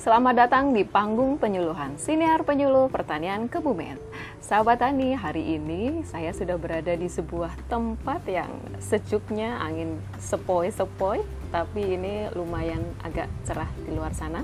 Selamat 0.00 0.32
datang 0.32 0.72
di 0.72 0.80
panggung 0.80 1.36
penyuluhan 1.36 2.00
Siniar 2.00 2.40
Penyuluh 2.40 2.88
Pertanian 2.88 3.52
Kebumen. 3.52 4.00
Sahabat 4.40 4.80
Tani, 4.80 5.12
hari 5.12 5.60
ini 5.60 6.00
saya 6.08 6.32
sudah 6.32 6.56
berada 6.56 6.96
di 6.96 7.04
sebuah 7.04 7.52
tempat 7.68 8.24
yang 8.24 8.48
sejuknya 8.80 9.60
angin 9.60 10.00
sepoi-sepoi, 10.16 11.20
tapi 11.52 12.00
ini 12.00 12.32
lumayan 12.32 12.80
agak 13.04 13.28
cerah 13.44 13.68
di 13.84 13.92
luar 13.92 14.16
sana. 14.16 14.40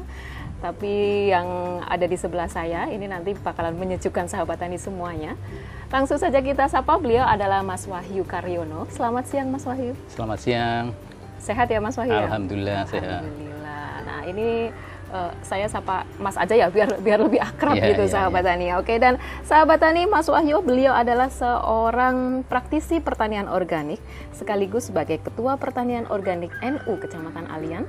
Tapi 0.60 1.32
yang 1.32 1.80
ada 1.88 2.04
di 2.04 2.20
sebelah 2.20 2.52
saya 2.52 2.92
ini 2.92 3.08
nanti 3.08 3.32
bakalan 3.32 3.80
menyejukkan 3.80 4.28
sahabat 4.28 4.60
Tani 4.60 4.76
semuanya. 4.76 5.40
Langsung 5.88 6.20
saja 6.20 6.44
kita 6.44 6.68
sapa 6.68 7.00
beliau 7.00 7.24
adalah 7.24 7.64
Mas 7.64 7.88
Wahyu 7.88 8.28
Karyono. 8.28 8.92
Selamat 8.92 9.24
siang 9.24 9.48
Mas 9.48 9.64
Wahyu. 9.64 9.96
Selamat 10.12 10.36
siang. 10.36 10.92
Sehat 11.40 11.72
ya 11.72 11.80
Mas 11.80 11.96
Wahyu? 11.96 12.12
Alhamdulillah 12.12 12.84
sehat. 12.92 13.24
Alhamdulillah. 13.24 14.04
Nah 14.04 14.20
ini 14.28 14.68
uh, 15.12 15.32
saya 15.42 15.66
sapa 15.70 16.06
Mas 16.18 16.34
aja 16.38 16.54
ya 16.54 16.66
biar 16.70 16.98
biar 17.04 17.18
lebih 17.22 17.42
akrab 17.42 17.78
yeah, 17.78 17.92
gitu 17.94 18.04
yeah, 18.06 18.14
sahabat 18.14 18.42
yeah. 18.42 18.50
tani. 18.54 18.66
Oke 18.78 18.94
dan 18.98 19.14
sahabat 19.46 19.78
tani 19.82 20.06
Mas 20.08 20.26
Wahyu 20.26 20.62
beliau 20.62 20.94
adalah 20.94 21.30
seorang 21.30 22.46
praktisi 22.46 22.98
pertanian 22.98 23.46
organik 23.50 24.00
sekaligus 24.34 24.88
sebagai 24.90 25.22
ketua 25.22 25.58
pertanian 25.60 26.06
organik 26.10 26.50
NU 26.62 26.92
Kecamatan 26.98 27.46
Alian. 27.50 27.84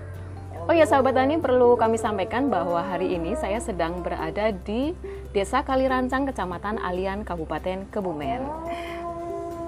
Oh 0.68 0.76
ya 0.76 0.84
sahabat 0.84 1.16
tani 1.16 1.40
perlu 1.40 1.80
kami 1.80 1.96
sampaikan 1.96 2.52
bahwa 2.52 2.84
hari 2.84 3.16
ini 3.16 3.40
saya 3.40 3.64
sedang 3.64 4.04
berada 4.04 4.52
di 4.52 4.92
Desa 5.32 5.64
Kalirancang 5.64 6.28
Kecamatan 6.28 6.84
Alian 6.84 7.24
Kabupaten 7.24 7.88
Kebumen. 7.88 8.44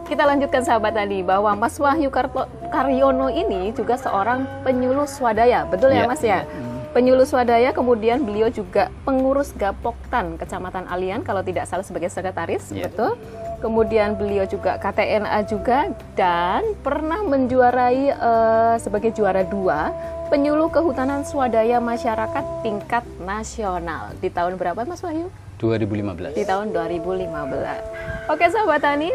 Kita 0.10 0.26
lanjutkan 0.26 0.66
sahabat 0.66 0.98
tadi 0.98 1.22
bahwa 1.22 1.54
Mas 1.54 1.78
Wahyu 1.78 2.10
Karto, 2.10 2.50
Karyono 2.74 3.30
ini 3.30 3.70
juga 3.78 3.94
seorang 3.94 4.42
penyuluh 4.66 5.06
swadaya, 5.06 5.70
betul 5.70 5.94
ya, 5.94 6.04
Ya, 6.04 6.10
Mas 6.10 6.20
ya? 6.26 6.42
ya. 6.42 6.69
Penyuluh 6.90 7.22
swadaya, 7.22 7.70
kemudian 7.70 8.26
beliau 8.26 8.50
juga 8.50 8.90
pengurus 9.06 9.54
Gapoktan 9.54 10.42
Kecamatan 10.42 10.90
Alian 10.90 11.22
kalau 11.22 11.46
tidak 11.46 11.70
salah 11.70 11.86
sebagai 11.86 12.10
sekretaris, 12.10 12.74
Ya. 12.74 12.90
betul? 12.90 13.14
Kemudian 13.60 14.18
beliau 14.18 14.42
juga 14.44 14.76
KTNA 14.76 15.46
juga 15.46 15.92
dan 16.16 16.66
pernah 16.82 17.22
menjuarai 17.22 18.10
eh, 18.10 18.76
sebagai 18.80 19.12
juara 19.12 19.44
dua 19.44 19.94
penyuluh 20.30 20.70
kehutanan 20.70 21.22
swadaya 21.22 21.78
masyarakat 21.78 22.46
tingkat 22.62 23.04
nasional 23.20 24.10
di 24.18 24.32
tahun 24.32 24.56
berapa 24.56 24.82
Mas 24.82 25.04
Wahyu? 25.04 25.30
2015. 25.60 26.34
di 26.34 26.44
tahun 26.44 26.72
2015. 26.72 28.32
Oke 28.32 28.48
sahabat 28.48 28.80
tani, 28.80 29.12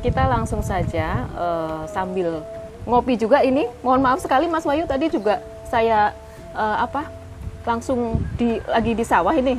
kita 0.00 0.24
langsung 0.24 0.62
saja 0.62 1.28
eh, 1.28 1.82
sambil 1.90 2.40
ngopi 2.86 3.20
juga 3.20 3.42
ini. 3.42 3.68
Mohon 3.82 4.00
maaf 4.02 4.18
sekali 4.22 4.46
Mas 4.46 4.64
Wahyu 4.64 4.86
tadi 4.86 5.10
juga 5.10 5.42
saya 5.66 6.14
eh, 6.54 6.76
apa 6.80 7.17
langsung 7.66 8.22
di 8.38 8.62
lagi 8.64 8.94
di 8.94 9.04
sawah 9.04 9.34
ini, 9.34 9.58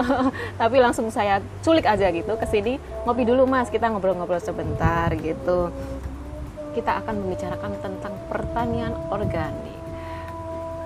tapi 0.60 0.76
langsung 0.82 1.08
saya 1.08 1.38
culik 1.62 1.86
aja 1.86 2.10
gitu 2.10 2.34
ke 2.34 2.46
sini 2.48 2.76
ngopi 3.06 3.22
dulu 3.22 3.46
Mas, 3.46 3.70
kita 3.70 3.86
ngobrol-ngobrol 3.90 4.42
sebentar 4.42 5.14
gitu. 5.14 5.70
Kita 6.74 7.00
akan 7.00 7.14
membicarakan 7.24 7.72
tentang 7.80 8.14
pertanian 8.28 8.92
organik. 9.08 9.80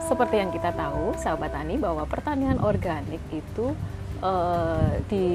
Seperti 0.06 0.38
yang 0.38 0.50
kita 0.54 0.70
tahu, 0.74 1.14
sahabat 1.18 1.50
tani, 1.54 1.78
bahwa 1.78 2.06
pertanian 2.06 2.58
organik 2.62 3.22
itu 3.30 3.74
eh, 4.22 4.90
di 5.10 5.26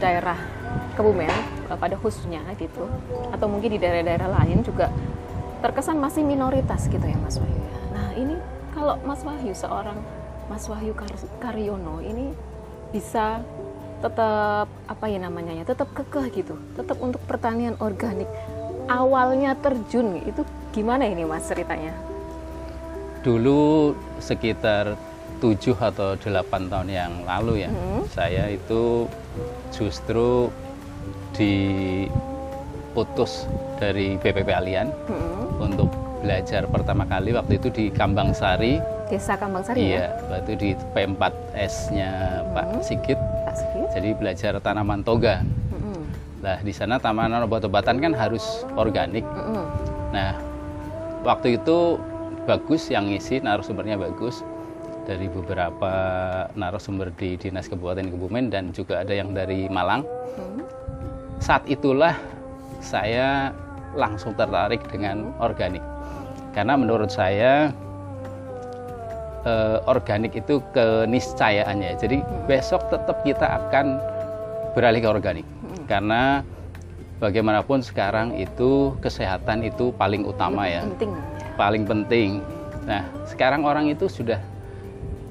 daerah 0.00 0.36
Kebumen 0.96 1.28
eh, 1.68 1.76
pada 1.76 1.98
khususnya 2.00 2.40
gitu, 2.56 2.88
atau 3.32 3.46
mungkin 3.48 3.74
di 3.74 3.78
daerah-daerah 3.80 4.28
lain 4.40 4.64
juga 4.64 4.88
terkesan 5.60 5.96
masih 5.96 6.24
minoritas 6.24 6.88
gitu 6.88 7.04
ya 7.04 7.16
Mas 7.20 7.40
Wahyu. 7.40 7.56
ya. 7.56 7.80
Nah 7.96 8.08
ini 8.16 8.36
kalau 8.76 9.00
Mas 9.04 9.24
Wahyu 9.24 9.56
seorang 9.56 9.96
Mas 10.46 10.68
Wahyu 10.68 10.92
Kar- 10.92 11.40
Karyono 11.40 11.98
ini 11.98 12.30
bisa 12.92 13.40
tetap 13.98 14.68
apa 14.84 15.04
ya 15.08 15.18
namanya 15.18 15.52
ya, 15.52 15.64
tetap 15.64 15.88
kekeh 15.90 16.30
gitu, 16.34 16.54
tetap 16.76 17.00
untuk 17.00 17.20
pertanian 17.24 17.74
organik. 17.80 18.28
Awalnya 18.84 19.56
terjun 19.56 20.20
itu 20.20 20.44
gimana 20.70 21.08
ini 21.08 21.24
Mas 21.24 21.48
ceritanya? 21.48 21.96
Dulu 23.24 23.96
sekitar 24.20 24.94
7 25.40 25.74
atau 25.74 26.14
8 26.14 26.68
tahun 26.68 26.86
yang 26.86 27.12
lalu 27.24 27.64
ya, 27.64 27.70
Hmm. 27.72 28.04
saya 28.06 28.52
itu 28.52 29.08
justru 29.72 30.52
diputus 31.32 32.12
dari 33.80 34.20
BPP 34.20 34.48
Alian 34.52 34.92
Hmm. 35.08 35.64
untuk 35.64 35.88
belajar 36.20 36.68
pertama 36.68 37.04
kali 37.04 37.32
waktu 37.32 37.56
itu 37.56 37.68
di 37.68 37.84
Kambang 37.88 38.32
Sari, 38.32 38.80
Desa 39.08 39.36
Kambang 39.36 39.62
Sari 39.62 39.80
ya? 39.80 39.84
iya, 39.84 40.06
waktu 40.32 40.52
di 40.56 40.70
P4S-nya 40.96 42.10
Pak 42.56 42.64
Hmm. 42.64 42.82
Sigit. 42.82 43.18
Pak 43.44 43.54
Sigit? 43.54 43.88
Jadi 43.92 44.08
belajar 44.16 44.52
tanaman 44.60 45.04
toga. 45.04 45.44
Nah, 46.44 46.60
di 46.60 46.76
sana 46.76 47.00
tanaman 47.00 47.40
obat-obatan 47.48 48.04
kan 48.04 48.12
harus 48.12 48.68
organik. 48.76 49.24
Mm-mm. 49.24 49.64
Nah, 50.12 50.36
waktu 51.24 51.56
itu 51.56 51.96
bagus 52.44 52.92
yang 52.92 53.08
ngisi 53.08 53.40
narasumbernya 53.40 53.96
bagus 53.96 54.44
dari 55.08 55.24
beberapa 55.32 55.92
narasumber 56.52 57.16
di 57.16 57.40
Dinas 57.40 57.64
Kabupaten 57.64 58.12
Kebumen 58.12 58.52
dan 58.52 58.76
juga 58.76 59.00
ada 59.00 59.16
yang 59.16 59.32
dari 59.32 59.72
Malang. 59.72 60.04
Hmm. 60.36 60.60
Saat 61.40 61.64
itulah 61.64 62.12
saya 62.84 63.48
langsung 63.96 64.36
tertarik 64.36 64.84
dengan 64.92 65.32
organik. 65.40 65.80
Karena 66.52 66.76
menurut 66.76 67.08
saya 67.08 67.72
eh, 69.44 69.78
organik 69.86 70.34
itu 70.34 70.60
keniscayaannya. 70.72 71.96
Jadi 72.00 72.20
besok 72.48 72.88
tetap 72.90 73.22
kita 73.22 73.46
akan 73.64 74.00
beralih 74.74 75.00
ke 75.04 75.08
organik. 75.08 75.46
Karena 75.84 76.40
bagaimanapun 77.22 77.80
sekarang 77.84 78.34
itu 78.36 78.92
kesehatan 78.98 79.62
itu 79.64 79.94
paling 79.94 80.26
utama 80.26 80.66
ya 80.66 80.82
Penting. 80.82 81.12
paling 81.54 81.84
penting. 81.86 82.30
Nah, 82.84 83.06
sekarang 83.24 83.64
orang 83.64 83.88
itu 83.88 84.10
sudah 84.10 84.40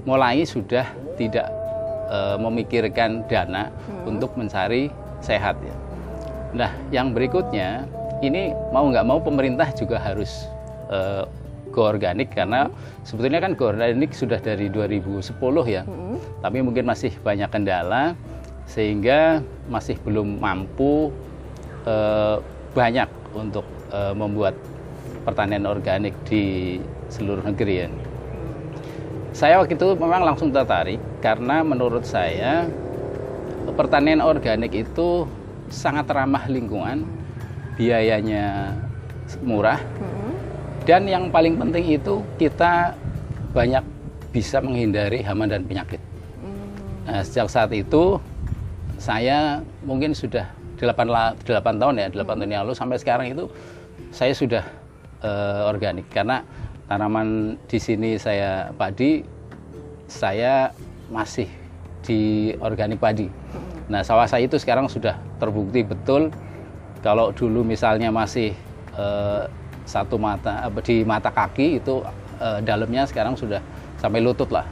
mulai 0.07 0.41
sudah 0.47 0.88
tidak 1.19 1.50
eh, 2.09 2.38
memikirkan 2.40 3.25
dana 3.30 3.69
untuk 4.07 4.34
mencari 4.40 4.90
sehat 5.22 5.57
ya. 5.62 5.75
Nah, 6.53 6.72
yang 6.94 7.13
berikutnya 7.13 7.85
ini 8.22 8.53
mau 8.72 8.88
nggak 8.88 9.06
mau 9.06 9.19
pemerintah 9.19 9.69
juga 9.75 10.00
harus 10.00 10.47
eh, 10.90 11.25
go 11.74 11.90
organik 11.90 12.30
karena 12.32 12.70
sebetulnya 13.02 13.42
kan 13.42 13.58
go 13.58 13.74
organik 13.74 14.14
sudah 14.14 14.38
dari 14.38 14.70
2010 14.70 15.34
ya. 15.66 15.82
Mm-mm. 15.84 16.22
Tapi 16.46 16.58
mungkin 16.62 16.86
masih 16.86 17.12
banyak 17.26 17.50
kendala 17.50 18.14
sehingga 18.70 19.42
masih 19.68 19.98
belum 20.06 20.38
mampu 20.38 21.10
eh, 21.90 22.38
banyak 22.78 23.10
untuk 23.34 23.66
eh, 23.90 24.14
membuat 24.14 24.54
pertanian 25.26 25.66
organik 25.66 26.14
di 26.30 26.78
seluruh 27.10 27.42
negeri 27.42 27.76
ya. 27.76 27.90
Saya 29.34 29.58
waktu 29.58 29.74
itu 29.74 29.98
memang 29.98 30.22
langsung 30.22 30.54
tertarik 30.54 31.02
karena 31.18 31.66
menurut 31.66 32.06
saya 32.06 32.70
pertanian 33.74 34.22
organik 34.22 34.86
itu 34.86 35.26
sangat 35.74 36.06
ramah 36.14 36.46
lingkungan, 36.46 37.02
biayanya 37.74 38.78
murah, 39.42 39.82
Mm-mm. 39.98 40.23
Dan 40.84 41.08
yang 41.08 41.32
paling 41.32 41.56
penting 41.56 41.96
itu 41.96 42.20
kita 42.36 42.96
banyak 43.56 43.84
bisa 44.36 44.60
menghindari 44.60 45.24
hama 45.24 45.48
dan 45.48 45.64
penyakit. 45.64 46.02
Mm. 46.44 46.68
Nah, 47.08 47.22
sejak 47.24 47.48
saat 47.48 47.72
itu 47.72 48.20
saya 49.00 49.64
mungkin 49.86 50.12
sudah 50.12 50.50
8, 50.80 51.08
la- 51.08 51.36
8 51.48 51.80
tahun 51.80 51.96
ya, 52.02 52.08
8 52.12 52.36
tahun 52.44 52.50
yang 52.52 52.62
lalu 52.68 52.76
sampai 52.76 52.98
sekarang 53.00 53.32
itu 53.32 53.48
saya 54.12 54.36
sudah 54.36 54.64
eh, 55.24 55.62
organik 55.70 56.10
karena 56.12 56.44
tanaman 56.92 57.56
di 57.69 57.80
sini 57.80 58.19
saya 58.19 58.75
padi, 58.75 59.24
saya 60.12 60.75
masih 61.07 61.48
di 62.04 62.52
organik 62.60 63.00
padi. 63.00 63.31
Nah, 63.88 64.04
sawah 64.04 64.28
saya 64.28 64.44
itu 64.44 64.60
sekarang 64.60 64.92
sudah 64.92 65.16
terbukti 65.40 65.86
betul 65.88 66.28
kalau 67.00 67.31
dulu 67.31 67.63
misalnya 67.63 68.12
masih 68.12 68.52
eh, 69.00 69.44
satu 69.83 70.15
mata 70.15 70.71
di 70.83 71.03
mata 71.03 71.30
kaki 71.30 71.83
itu 71.83 72.03
eh, 72.39 72.59
dalamnya 72.63 73.03
sekarang 73.07 73.35
sudah 73.35 73.59
sampai 74.00 74.19
lutut 74.24 74.50
lah. 74.51 74.68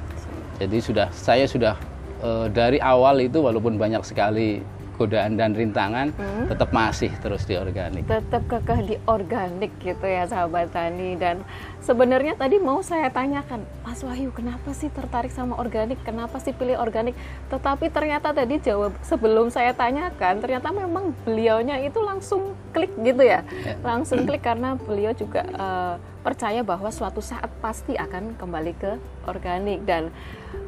Jadi 0.59 0.77
sudah 0.79 1.07
saya 1.11 1.45
sudah 1.47 1.75
eh, 2.23 2.47
dari 2.51 2.79
awal 2.79 3.23
itu 3.23 3.43
walaupun 3.43 3.75
banyak 3.75 4.03
sekali 4.03 4.63
godaan 5.01 5.33
dan 5.33 5.51
rintangan 5.51 6.13
Hmm. 6.13 6.45
tetap 6.45 6.69
masih 6.71 7.09
terus 7.17 7.41
di 7.43 7.55
organik. 7.55 8.05
tetap 8.05 8.45
kekeh 8.45 8.79
di 8.83 8.95
organik 9.05 9.73
gitu 9.79 10.05
ya 10.05 10.23
sahabat 10.23 10.69
tani 10.69 11.15
dan 11.15 11.41
sebenarnya 11.79 12.35
tadi 12.35 12.57
mau 12.57 12.79
saya 12.81 13.09
tanyakan 13.09 13.65
Mas 13.81 13.99
Wahyu 13.99 14.29
kenapa 14.29 14.69
sih 14.71 14.87
tertarik 14.87 15.29
sama 15.29 15.57
organik 15.57 15.97
kenapa 16.01 16.37
sih 16.37 16.51
pilih 16.51 16.77
organik 16.77 17.17
tetapi 17.47 17.89
ternyata 17.89 18.29
tadi 18.31 18.61
jawab 18.61 18.93
sebelum 19.01 19.49
saya 19.49 19.73
tanyakan 19.73 20.37
ternyata 20.37 20.69
memang 20.71 21.17
beliaunya 21.23 21.81
itu 21.81 21.97
langsung 21.99 22.53
klik 22.69 22.93
gitu 22.99 23.23
ya 23.23 23.41
Ya. 23.61 23.73
langsung 23.81 24.23
klik 24.23 24.41
karena 24.41 24.77
beliau 24.77 25.13
juga 25.13 25.41
eh, 25.41 25.95
percaya 26.21 26.61
bahwa 26.61 26.87
suatu 26.87 27.17
saat 27.19 27.49
pasti 27.57 27.97
akan 27.97 28.37
kembali 28.37 28.73
ke 28.75 28.91
organik 29.25 29.81
dan 29.83 30.13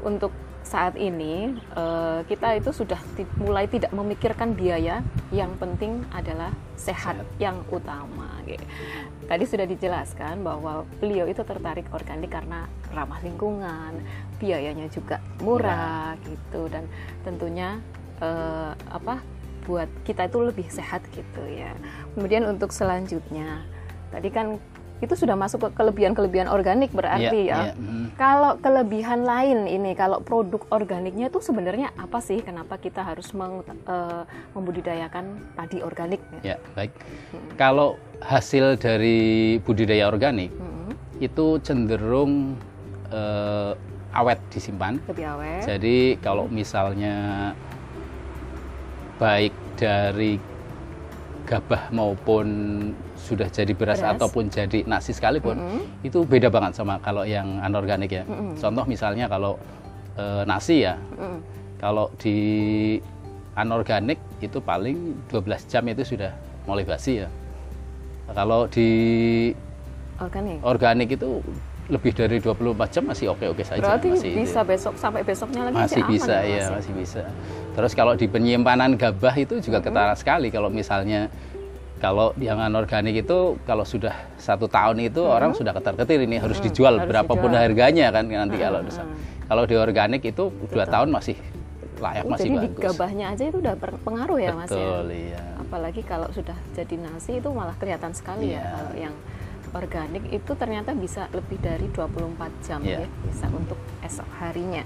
untuk 0.02 0.34
saat 0.64 0.96
ini 0.96 1.60
uh, 1.76 2.24
kita 2.26 2.58
itu 2.58 2.72
sudah 2.72 2.98
mulai 3.38 3.68
tidak 3.68 3.92
memikirkan 3.92 4.56
biaya, 4.56 5.04
yang 5.30 5.52
penting 5.60 6.02
adalah 6.16 6.56
sehat, 6.80 7.20
sehat. 7.20 7.40
yang 7.40 7.60
utama. 7.70 8.42
Gitu. 8.48 8.64
Tadi 9.28 9.44
sudah 9.48 9.68
dijelaskan 9.68 10.44
bahwa 10.44 10.88
beliau 11.00 11.28
itu 11.28 11.44
tertarik 11.44 11.88
organik 11.92 12.32
karena 12.32 12.68
ramah 12.96 13.20
lingkungan, 13.22 14.00
biayanya 14.40 14.88
juga 14.92 15.20
murah 15.44 16.16
ya. 16.20 16.26
gitu 16.28 16.68
dan 16.72 16.88
tentunya 17.24 17.80
uh, 18.20 18.76
apa 18.92 19.24
buat 19.64 19.88
kita 20.04 20.28
itu 20.28 20.40
lebih 20.44 20.68
sehat 20.68 21.04
gitu 21.16 21.44
ya. 21.48 21.72
Kemudian 22.16 22.44
untuk 22.48 22.76
selanjutnya, 22.76 23.64
tadi 24.12 24.28
kan 24.28 24.60
itu 25.04 25.20
sudah 25.20 25.36
masuk 25.36 25.68
ke 25.68 25.70
kelebihan-kelebihan 25.76 26.48
organik 26.48 26.96
berarti 26.96 27.52
yeah, 27.52 27.72
ya. 27.72 27.76
Yeah. 27.76 27.76
Mm. 27.76 28.06
Kalau 28.16 28.56
kelebihan 28.62 29.26
lain 29.28 29.68
ini, 29.68 29.98
kalau 29.98 30.24
produk 30.24 30.64
organiknya 30.72 31.28
itu 31.28 31.44
sebenarnya 31.44 31.92
apa 32.00 32.22
sih? 32.24 32.40
Kenapa 32.40 32.80
kita 32.80 33.04
harus 33.04 33.34
meng, 33.36 33.66
uh, 33.90 34.24
membudidayakan 34.54 35.42
padi 35.58 35.82
organik? 35.82 36.22
Ya, 36.46 36.62
baik. 36.78 36.94
Hmm. 37.34 37.42
Kalau 37.58 37.98
hasil 38.22 38.78
dari 38.78 39.58
budidaya 39.66 40.08
organik 40.08 40.54
hmm. 40.54 40.94
itu 41.20 41.58
cenderung 41.66 42.56
uh, 43.10 43.74
awet 44.14 44.40
disimpan. 44.54 45.02
Lebih 45.10 45.26
awet. 45.34 45.66
Jadi 45.66 46.22
kalau 46.22 46.46
misalnya 46.46 47.52
baik 49.18 49.54
dari 49.78 50.38
gabah 51.44 51.92
maupun 51.92 52.48
sudah 53.20 53.48
jadi 53.52 53.72
beras, 53.76 54.00
beras. 54.00 54.16
ataupun 54.16 54.48
jadi 54.48 54.88
nasi 54.88 55.12
sekalipun 55.12 55.56
mm 55.60 55.68
-hmm. 55.68 56.08
itu 56.08 56.20
beda 56.24 56.48
banget 56.48 56.80
sama 56.80 57.00
kalau 57.04 57.28
yang 57.28 57.60
anorganik 57.60 58.12
ya. 58.12 58.24
Mm 58.24 58.36
-hmm. 58.36 58.54
Contoh 58.60 58.86
misalnya 58.88 59.26
kalau 59.28 59.60
e, 60.16 60.24
nasi 60.48 60.88
ya. 60.88 60.96
Mm 60.96 61.20
-hmm. 61.20 61.40
Kalau 61.84 62.08
di 62.16 62.38
anorganik 63.60 64.20
itu 64.40 64.58
paling 64.64 65.20
12 65.28 65.68
jam 65.68 65.84
itu 65.84 66.04
sudah 66.16 66.32
mulai 66.64 66.88
basi 66.88 67.24
ya. 67.24 67.30
Kalau 68.32 68.66
di 68.72 68.90
organik 70.24 70.58
organik 70.64 71.10
itu 71.20 71.44
lebih 71.92 72.16
dari 72.16 72.40
24 72.40 72.96
jam 72.96 73.04
masih 73.04 73.36
oke-oke 73.36 73.64
saja. 73.68 73.84
Berarti 73.84 74.16
masih 74.16 74.32
bisa 74.32 74.64
itu. 74.64 74.70
besok 74.72 74.96
sampai 74.96 75.22
besoknya 75.28 75.68
lagi 75.68 75.76
masih, 75.76 76.00
masih 76.00 76.04
bisa 76.08 76.36
ya, 76.40 76.48
masih. 76.48 76.72
masih 76.72 76.94
bisa. 76.96 77.24
Terus 77.74 77.92
kalau 77.98 78.14
di 78.14 78.30
penyimpanan 78.30 78.96
gabah 78.96 79.34
itu 79.38 79.58
juga 79.60 79.82
hmm. 79.82 79.86
ketara 79.90 80.14
sekali 80.14 80.48
kalau 80.54 80.70
misalnya 80.70 81.28
kalau 81.98 82.36
yang 82.36 82.60
anorganik 82.60 83.24
itu 83.24 83.56
kalau 83.64 83.88
sudah 83.88 84.12
satu 84.36 84.68
tahun 84.68 85.08
itu 85.08 85.24
hmm. 85.24 85.36
orang 85.40 85.52
sudah 85.56 85.72
ketar-ketir 85.72 86.22
ini 86.28 86.38
harus 86.38 86.60
hmm. 86.60 86.66
dijual 86.70 86.96
harus 87.00 87.10
berapapun 87.10 87.56
dijual. 87.56 87.64
harganya 87.64 88.12
kan 88.12 88.28
nanti 88.28 88.60
hmm. 88.60 88.66
kalau 88.68 88.80
kalau 89.48 89.64
di 89.64 89.76
organik 89.80 90.22
itu 90.22 90.52
dua 90.70 90.86
tahun 90.86 91.10
masih 91.10 91.40
layak 92.04 92.24
oh, 92.28 92.32
masih 92.36 92.52
jadi 92.52 92.58
bagus. 92.60 92.68
Jadi 92.68 92.76
di 92.76 92.84
gabahnya 92.84 93.26
aja 93.32 93.44
itu 93.48 93.58
udah 93.64 93.76
berpengaruh 93.80 94.38
ya 94.44 94.52
Mas 94.52 94.68
ya? 94.68 94.76
Betul, 94.76 95.08
iya. 95.16 95.42
Apalagi 95.64 96.02
kalau 96.04 96.28
sudah 96.36 96.58
jadi 96.76 96.96
nasi 97.00 97.32
itu 97.40 97.50
malah 97.56 97.76
kelihatan 97.80 98.12
sekali 98.12 98.52
ya 98.52 98.60
iya. 98.60 98.62
ya 98.62 98.72
kalau 98.76 98.94
yang 99.00 99.16
organik 99.74 100.24
itu 100.30 100.52
ternyata 100.54 100.92
bisa 100.94 101.26
lebih 101.34 101.58
dari 101.58 101.90
24 101.90 102.68
jam 102.68 102.80
yeah. 102.86 103.02
ya 103.04 103.08
bisa 103.26 103.48
untuk 103.50 103.80
esok 104.06 104.30
harinya 104.38 104.86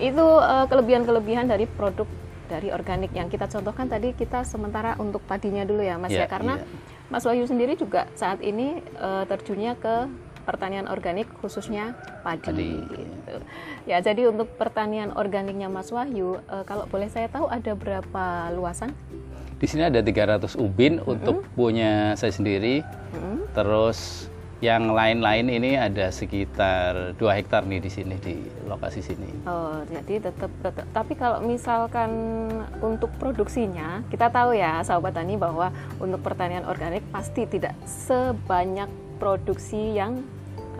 itu 0.00 0.24
uh, 0.24 0.64
kelebihan-kelebihan 0.68 1.48
dari 1.48 1.68
produk 1.68 2.08
dari 2.52 2.68
organik 2.68 3.16
yang 3.16 3.32
kita 3.32 3.48
contohkan 3.48 3.88
tadi 3.88 4.12
kita 4.12 4.44
sementara 4.44 4.92
untuk 5.00 5.24
padinya 5.24 5.64
dulu 5.64 5.80
ya 5.80 5.96
Mas 5.96 6.12
yeah, 6.12 6.24
ya 6.24 6.26
karena 6.28 6.60
yeah. 6.60 7.08
Mas 7.08 7.24
Wahyu 7.24 7.44
sendiri 7.48 7.76
juga 7.76 8.08
saat 8.16 8.40
ini 8.44 8.80
uh, 9.00 9.24
terjunnya 9.28 9.76
ke 9.76 10.08
pertanian 10.42 10.90
organik 10.90 11.30
khususnya 11.38 11.94
padi. 12.26 12.44
padi. 12.44 12.70
Gitu. 12.82 13.38
Ya 13.86 14.02
jadi 14.02 14.28
untuk 14.28 14.50
pertanian 14.58 15.14
organiknya 15.14 15.70
Mas 15.70 15.88
Wahyu 15.94 16.42
uh, 16.50 16.64
kalau 16.66 16.84
boleh 16.90 17.08
saya 17.08 17.30
tahu 17.30 17.46
ada 17.48 17.72
berapa 17.78 18.50
luasan? 18.52 18.90
Di 19.62 19.70
sini 19.70 19.86
ada 19.86 20.02
300 20.02 20.58
ubin 20.58 20.98
mm 20.98 21.00
-hmm. 21.00 21.12
untuk 21.14 21.36
punya 21.54 22.18
saya 22.18 22.34
sendiri. 22.34 22.82
Mm 22.82 23.20
-hmm. 23.20 23.36
Terus 23.54 24.26
yang 24.62 24.94
lain-lain 24.94 25.50
ini 25.50 25.74
ada 25.74 26.14
sekitar 26.14 27.18
2 27.18 27.38
hektar 27.42 27.66
nih 27.66 27.82
di 27.82 27.90
sini 27.90 28.14
di 28.22 28.38
lokasi 28.70 29.02
sini. 29.02 29.42
Oh, 29.42 29.82
jadi 29.90 30.30
tetap, 30.30 30.54
tetap. 30.62 30.86
Tapi 30.94 31.18
kalau 31.18 31.42
misalkan 31.42 32.10
untuk 32.78 33.10
produksinya, 33.18 34.06
kita 34.06 34.30
tahu 34.30 34.54
ya 34.54 34.78
sahabat 34.86 35.18
tani 35.18 35.34
bahwa 35.34 35.74
untuk 35.98 36.22
pertanian 36.22 36.62
organik 36.62 37.02
pasti 37.10 37.42
tidak 37.50 37.74
sebanyak 37.82 38.86
produksi 39.18 39.98
yang 39.98 40.22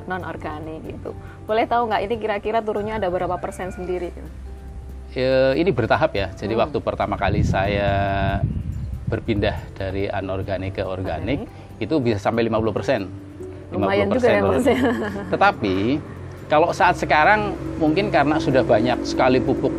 non 0.06 0.22
organik 0.22 0.86
gitu. 0.86 1.10
Boleh 1.42 1.66
tahu 1.66 1.90
nggak 1.90 2.02
ini 2.06 2.14
kira-kira 2.22 2.62
turunnya 2.62 3.02
ada 3.02 3.10
berapa 3.10 3.34
persen 3.42 3.74
sendiri? 3.74 4.14
E, 5.10 5.58
ini 5.58 5.74
bertahap 5.74 6.14
ya. 6.14 6.30
Jadi 6.30 6.54
hmm. 6.54 6.62
waktu 6.62 6.78
pertama 6.78 7.18
kali 7.18 7.42
saya 7.42 7.90
berpindah 9.10 9.58
dari 9.74 10.06
anorganik 10.06 10.78
ke 10.78 10.86
organik 10.86 11.44
okay. 11.44 11.82
itu 11.82 11.98
bisa 11.98 12.22
sampai 12.22 12.46
50 12.46 12.78
persen. 12.78 13.21
Lumayan 13.72 14.06
juga 14.12 14.28
ya 14.28 14.40
maksudnya. 14.44 14.80
Tetapi 15.32 15.76
kalau 16.52 16.68
saat 16.76 17.00
sekarang 17.00 17.56
mungkin 17.80 18.12
karena 18.12 18.36
sudah 18.36 18.60
banyak 18.60 19.00
sekali 19.08 19.40
pupuk 19.40 19.72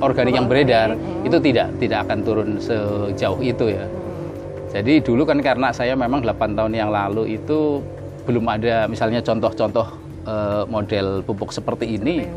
organik 0.00 0.36
yang 0.36 0.48
beredar 0.48 0.96
hmm. 0.96 1.28
itu 1.28 1.36
tidak 1.40 1.68
tidak 1.80 1.98
akan 2.08 2.18
turun 2.24 2.48
sejauh 2.60 3.40
itu 3.40 3.72
ya. 3.72 3.84
Hmm. 3.84 4.28
Jadi 4.70 5.00
dulu 5.00 5.24
kan 5.24 5.40
karena 5.40 5.72
saya 5.72 5.96
memang 5.96 6.20
8 6.24 6.56
tahun 6.56 6.72
yang 6.76 6.92
lalu 6.92 7.40
itu 7.40 7.80
belum 8.28 8.44
ada 8.46 8.84
misalnya 8.86 9.24
contoh-contoh 9.24 9.86
uh, 10.28 10.64
model 10.68 11.24
pupuk 11.24 11.52
seperti 11.52 11.96
ini. 11.96 12.28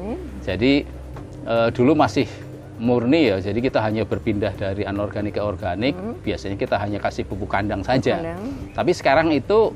Jadi 0.44 0.84
uh, 1.48 1.72
dulu 1.72 1.96
masih 1.96 2.28
murni 2.82 3.32
ya. 3.32 3.38
Jadi 3.40 3.60
kita 3.64 3.80
hanya 3.80 4.04
berpindah 4.04 4.56
dari 4.56 4.84
anorganik 4.84 5.40
ke 5.40 5.42
organik. 5.44 5.96
Hmm. 5.96 6.20
Biasanya 6.20 6.56
kita 6.60 6.76
hanya 6.80 7.00
kasih 7.00 7.24
pupuk 7.28 7.52
kandang 7.52 7.84
saja. 7.84 8.20
Kandang. 8.20 8.44
Tapi 8.76 8.92
sekarang 8.92 9.28
itu 9.32 9.72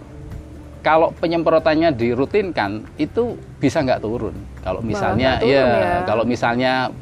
kalau 0.88 1.12
penyemprotannya 1.20 1.92
dirutinkan 1.92 2.88
itu 2.96 3.36
bisa 3.60 3.84
nggak 3.84 4.00
turun. 4.00 4.32
Kalau 4.64 4.80
misalnya 4.80 5.36
turun, 5.36 5.52
ya, 5.52 5.68
ya, 5.68 5.96
kalau 6.08 6.24
misalnya 6.24 6.96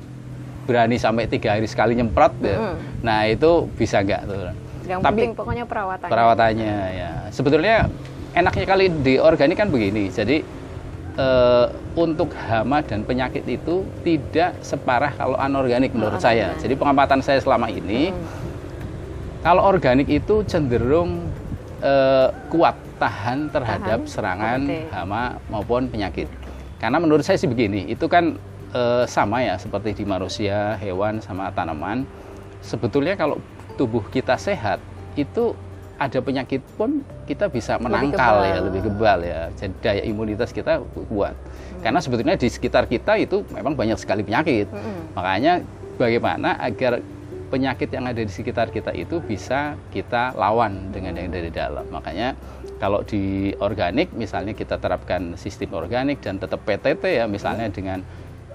berani 0.66 0.98
sampai 0.98 1.30
tiga 1.30 1.54
hari 1.54 1.70
sekali 1.70 1.94
nyemprot, 1.94 2.34
hmm. 2.42 2.50
ya, 2.50 2.58
nah 3.06 3.30
itu 3.30 3.70
bisa 3.78 4.02
nggak 4.02 4.26
turun. 4.26 4.56
Yang 4.90 5.00
Tapi 5.06 5.14
penting 5.14 5.34
pokoknya 5.38 5.66
perawatannya. 5.70 6.10
Perawatannya 6.18 6.78
ya. 6.98 7.12
Sebetulnya 7.30 7.86
enaknya 8.34 8.66
kali 8.66 8.86
di 9.06 9.22
organik 9.22 9.54
kan 9.62 9.70
begini. 9.70 10.10
Jadi 10.10 10.42
uh, 11.22 11.70
untuk 11.94 12.34
hama 12.34 12.82
dan 12.82 13.06
penyakit 13.06 13.46
itu 13.46 13.86
tidak 14.02 14.58
separah 14.66 15.14
kalau 15.14 15.38
anorganik 15.38 15.94
menurut 15.94 16.18
oh, 16.18 16.26
saya. 16.26 16.58
Jadi 16.58 16.74
pengamatan 16.74 17.22
saya 17.22 17.38
selama 17.38 17.70
ini, 17.70 18.10
hmm. 18.10 18.26
kalau 19.46 19.62
organik 19.62 20.10
itu 20.10 20.42
cenderung 20.50 21.35
uh, 21.82 22.30
kuat 22.52 22.76
tahan 23.02 23.52
terhadap 23.52 24.00
tahan? 24.04 24.12
serangan 24.12 24.60
okay. 24.64 24.88
hama 24.92 25.40
maupun 25.52 25.88
penyakit. 25.92 26.28
Karena 26.80 27.00
menurut 27.00 27.24
saya 27.24 27.40
sih 27.40 27.50
begini, 27.50 27.88
itu 27.88 28.06
kan 28.06 28.36
uh, 28.76 29.04
sama 29.08 29.44
ya 29.44 29.56
seperti 29.56 30.04
di 30.04 30.04
manusia, 30.08 30.76
hewan 30.80 31.24
sama 31.24 31.52
tanaman. 31.52 32.04
Sebetulnya 32.62 33.16
kalau 33.16 33.40
tubuh 33.80 34.04
kita 34.12 34.40
sehat, 34.40 34.80
itu 35.16 35.56
ada 35.96 36.20
penyakit 36.20 36.60
pun 36.76 37.00
kita 37.24 37.48
bisa 37.48 37.80
menangkal 37.80 38.44
lebih 38.44 38.52
ya 38.52 38.58
lebih 38.60 38.82
kebal 38.92 39.20
ya 39.24 39.42
jadi 39.56 39.74
daya 39.80 40.04
imunitas 40.04 40.52
kita 40.52 40.84
kuat 41.08 41.32
hmm. 41.32 41.82
karena 41.88 42.00
sebetulnya 42.04 42.36
di 42.36 42.52
sekitar 42.52 42.84
kita 42.84 43.16
itu 43.16 43.48
memang 43.56 43.80
banyak 43.80 43.96
sekali 43.96 44.20
penyakit 44.28 44.68
hmm. 44.68 45.16
makanya 45.16 45.64
bagaimana 45.96 46.60
agar 46.60 47.00
penyakit 47.48 47.90
yang 47.94 48.10
ada 48.10 48.22
di 48.22 48.32
sekitar 48.32 48.74
kita 48.74 48.92
itu 48.94 49.22
bisa 49.22 49.78
kita 49.94 50.34
lawan 50.34 50.90
dengan 50.90 51.16
yang 51.18 51.30
dari 51.30 51.50
dalam 51.54 51.86
makanya 51.94 52.34
kalau 52.82 53.06
di 53.06 53.54
organik 53.64 54.12
misalnya 54.12 54.52
kita 54.52 54.82
terapkan 54.82 55.38
sistem 55.40 55.78
organik 55.78 56.20
dan 56.20 56.42
tetap 56.42 56.62
PTT 56.66 57.24
ya 57.24 57.26
misalnya 57.26 57.72
hmm. 57.72 57.76
dengan 57.76 58.00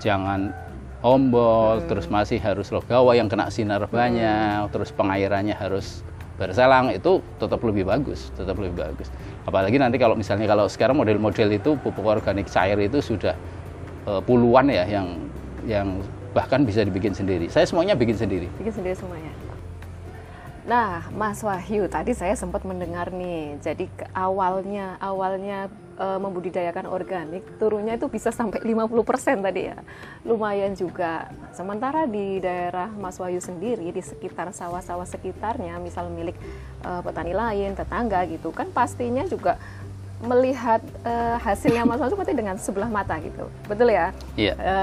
jangan 0.02 0.52
ombol 1.00 1.80
hmm. 1.80 1.86
terus 1.88 2.06
masih 2.12 2.36
harus 2.42 2.68
logawa 2.68 3.16
yang 3.16 3.30
kena 3.30 3.48
sinar 3.48 3.86
banyak 3.88 4.68
hmm. 4.68 4.70
terus 4.74 4.92
pengairannya 4.92 5.56
harus 5.56 6.04
berselang 6.40 6.88
itu 6.88 7.20
tetap 7.36 7.60
lebih 7.60 7.84
bagus, 7.84 8.32
tetap 8.32 8.56
lebih 8.56 8.80
bagus. 8.80 9.12
Apalagi 9.44 9.76
nanti 9.76 10.00
kalau 10.00 10.16
misalnya 10.16 10.48
kalau 10.48 10.72
sekarang 10.72 10.96
model-model 10.96 11.52
itu 11.52 11.76
pupuk 11.76 12.08
organik 12.08 12.48
cair 12.48 12.80
itu 12.80 13.04
sudah 13.04 13.36
uh, 14.08 14.24
puluhan 14.24 14.72
ya 14.72 14.88
yang 14.88 15.20
yang 15.68 16.00
bahkan 16.30 16.62
bisa 16.62 16.86
dibikin 16.86 17.14
sendiri. 17.14 17.50
Saya 17.50 17.66
semuanya 17.66 17.98
bikin 17.98 18.16
sendiri. 18.16 18.46
Bikin 18.58 18.74
sendiri 18.74 18.96
semuanya. 18.96 19.32
Nah, 20.68 21.08
Mas 21.16 21.42
Wahyu, 21.42 21.90
tadi 21.90 22.14
saya 22.14 22.36
sempat 22.38 22.62
mendengar 22.62 23.10
nih, 23.10 23.58
jadi 23.58 23.90
awalnya 24.14 24.94
awalnya 25.02 25.72
e, 25.98 26.06
membudidayakan 26.20 26.86
organik 26.86 27.42
turunnya 27.56 27.98
itu 27.98 28.06
bisa 28.06 28.30
sampai 28.30 28.62
50% 28.62 29.40
tadi 29.40 29.72
ya. 29.72 29.82
Lumayan 30.22 30.76
juga. 30.76 31.32
Sementara 31.56 32.06
di 32.06 32.38
daerah 32.38 32.86
Mas 32.86 33.18
Wahyu 33.18 33.42
sendiri 33.42 33.88
di 33.90 33.98
sekitar 33.98 34.52
sawah-sawah 34.54 35.08
sekitarnya, 35.08 35.80
misal 35.82 36.06
milik 36.12 36.36
e, 36.84 36.90
petani 37.02 37.34
lain, 37.34 37.74
tetangga 37.74 38.22
gitu, 38.30 38.52
kan 38.54 38.68
pastinya 38.70 39.26
juga 39.26 39.58
melihat 40.22 40.84
e, 41.02 41.12
hasilnya 41.40 41.82
Mas 41.82 42.04
Wahyu 42.04 42.20
pasti 42.20 42.36
dengan 42.36 42.60
sebelah 42.60 42.92
mata 42.92 43.16
gitu. 43.18 43.48
Betul 43.64 43.96
ya? 43.96 44.12
Iya. 44.36 44.54
E, 44.54 44.74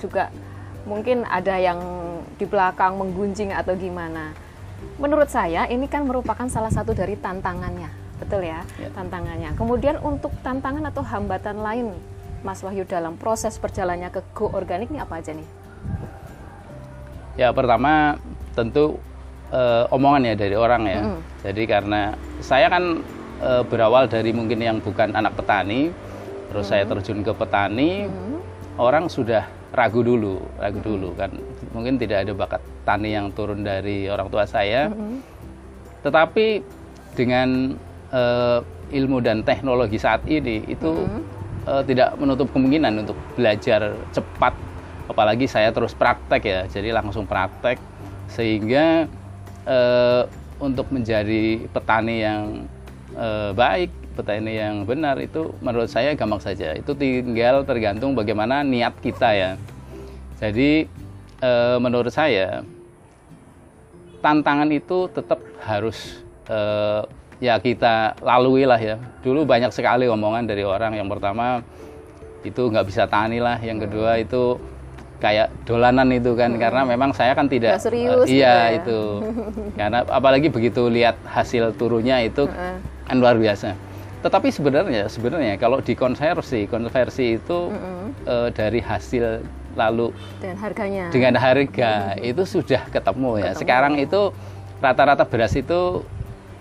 juga 0.00 0.32
mungkin 0.86 1.26
ada 1.26 1.58
yang 1.58 1.82
di 2.38 2.46
belakang 2.46 2.96
menggunjing 2.96 3.50
atau 3.50 3.74
gimana. 3.74 4.30
Menurut 4.96 5.28
saya 5.28 5.66
ini 5.66 5.90
kan 5.90 6.06
merupakan 6.06 6.46
salah 6.46 6.70
satu 6.70 6.94
dari 6.94 7.18
tantangannya, 7.18 7.90
betul 8.22 8.46
ya, 8.46 8.62
Ya. 8.78 8.88
tantangannya. 8.94 9.52
Kemudian 9.58 9.98
untuk 10.00 10.32
tantangan 10.40 10.86
atau 10.88 11.02
hambatan 11.02 11.60
lain, 11.60 11.86
Mas 12.40 12.62
Wahyu 12.62 12.86
dalam 12.86 13.18
proses 13.18 13.58
berjalannya 13.58 14.08
ke 14.08 14.22
Go 14.32 14.52
Organik 14.54 14.88
ini 14.88 15.02
apa 15.02 15.18
aja 15.18 15.34
nih? 15.34 15.48
Ya 17.36 17.52
pertama 17.52 18.16
tentu 18.56 18.96
eh, 19.52 19.84
omongan 19.92 20.32
ya 20.32 20.34
dari 20.38 20.56
orang 20.56 20.82
ya. 20.88 21.00
Mm-mm. 21.04 21.20
Jadi 21.44 21.62
karena 21.68 22.00
saya 22.40 22.70
kan 22.72 23.04
eh, 23.42 23.62
berawal 23.68 24.08
dari 24.08 24.32
mungkin 24.32 24.60
yang 24.60 24.78
bukan 24.80 25.12
anak 25.12 25.36
petani, 25.36 25.92
terus 26.52 26.68
saya 26.72 26.84
terjun 26.88 27.20
ke 27.20 27.32
petani, 27.36 28.08
Hmm, 28.08 28.40
orang 28.80 29.08
sudah 29.12 29.44
ragu 29.74 30.00
dulu, 30.04 30.38
ragu 30.60 30.78
dulu 30.82 31.14
kan. 31.18 31.32
Mungkin 31.74 31.98
tidak 31.98 32.26
ada 32.26 32.32
bakat 32.36 32.62
tani 32.86 33.14
yang 33.16 33.32
turun 33.34 33.66
dari 33.66 34.06
orang 34.06 34.30
tua 34.30 34.46
saya. 34.46 34.90
hmm, 34.90 35.18
Tetapi 36.06 36.46
dengan 37.18 37.74
eh, 38.12 38.60
ilmu 38.94 39.18
dan 39.18 39.42
teknologi 39.42 39.98
saat 39.98 40.22
ini 40.30 40.62
itu 40.70 41.08
eh, 41.66 41.82
tidak 41.88 42.14
menutup 42.20 42.46
kemungkinan 42.54 43.02
untuk 43.02 43.18
belajar 43.34 43.96
cepat. 44.14 44.54
Apalagi 45.06 45.46
saya 45.46 45.70
terus 45.70 45.94
praktek 45.94 46.42
ya, 46.42 46.60
jadi 46.66 46.90
langsung 46.90 47.26
praktek 47.26 47.78
sehingga 48.30 49.06
eh, 49.66 50.22
untuk 50.62 50.88
menjadi 50.90 51.66
petani 51.70 52.16
yang 52.22 52.42
eh, 53.14 53.50
baik, 53.54 53.90
petani 54.16 54.56
yang 54.56 54.88
benar 54.88 55.20
itu 55.20 55.52
menurut 55.60 55.92
saya 55.92 56.16
gampang 56.16 56.40
saja. 56.40 56.72
Itu 56.72 56.96
tinggal 56.96 57.68
tergantung 57.68 58.16
bagaimana 58.16 58.64
niat 58.64 58.96
kita 59.04 59.36
ya. 59.36 59.50
Jadi 60.40 60.88
eh, 61.44 61.76
menurut 61.76 62.10
saya 62.10 62.64
tantangan 64.24 64.72
itu 64.72 65.12
tetap 65.12 65.38
harus 65.60 66.24
eh, 66.48 67.02
ya 67.38 67.60
kita 67.60 68.16
lalui 68.24 68.64
lah 68.64 68.80
ya. 68.80 68.96
Dulu 69.20 69.44
banyak 69.44 69.70
sekali 69.70 70.08
omongan 70.08 70.48
dari 70.48 70.64
orang. 70.64 70.96
Yang 70.96 71.20
pertama 71.20 71.60
itu 72.40 72.62
nggak 72.72 72.86
bisa 72.88 73.04
tani 73.04 73.38
lah. 73.38 73.60
Yang 73.60 73.88
kedua 73.88 74.16
itu 74.16 74.56
kayak 75.16 75.48
dolanan 75.64 76.12
itu 76.12 76.36
kan 76.36 76.52
karena 76.60 76.84
memang 76.84 77.10
saya 77.16 77.32
kan 77.32 77.48
tidak 77.48 77.80
Nggak 77.80 77.86
serius 77.88 78.28
eh, 78.28 78.36
iya 78.36 78.56
gitu 78.56 78.60
ya. 78.60 78.76
itu 78.76 78.98
karena 79.80 79.98
apalagi 80.12 80.48
begitu 80.52 80.92
lihat 80.92 81.16
hasil 81.24 81.72
turunnya 81.80 82.20
itu 82.20 82.44
kan 83.06 83.16
luar 83.16 83.40
biasa. 83.40 83.72
Tetapi 84.16 84.48
sebenarnya 84.48 85.06
sebenarnya 85.06 85.54
kalau 85.56 85.78
dikonversi 85.78 86.66
konversi 86.66 87.36
itu 87.36 87.58
Mm-mm. 87.68 88.06
eh, 88.24 88.48
dari 88.50 88.80
hasil 88.80 89.44
lalu 89.76 90.08
Dan 90.40 90.56
harganya. 90.56 91.12
dengan 91.12 91.36
harga 91.36 92.16
itu 92.18 92.42
sudah 92.42 92.88
ketemu 92.88 93.30
ya. 93.38 93.50
Sekarang 93.52 93.94
itu 93.96 94.32
rata-rata 94.80 95.24
beras 95.24 95.52
itu 95.52 96.00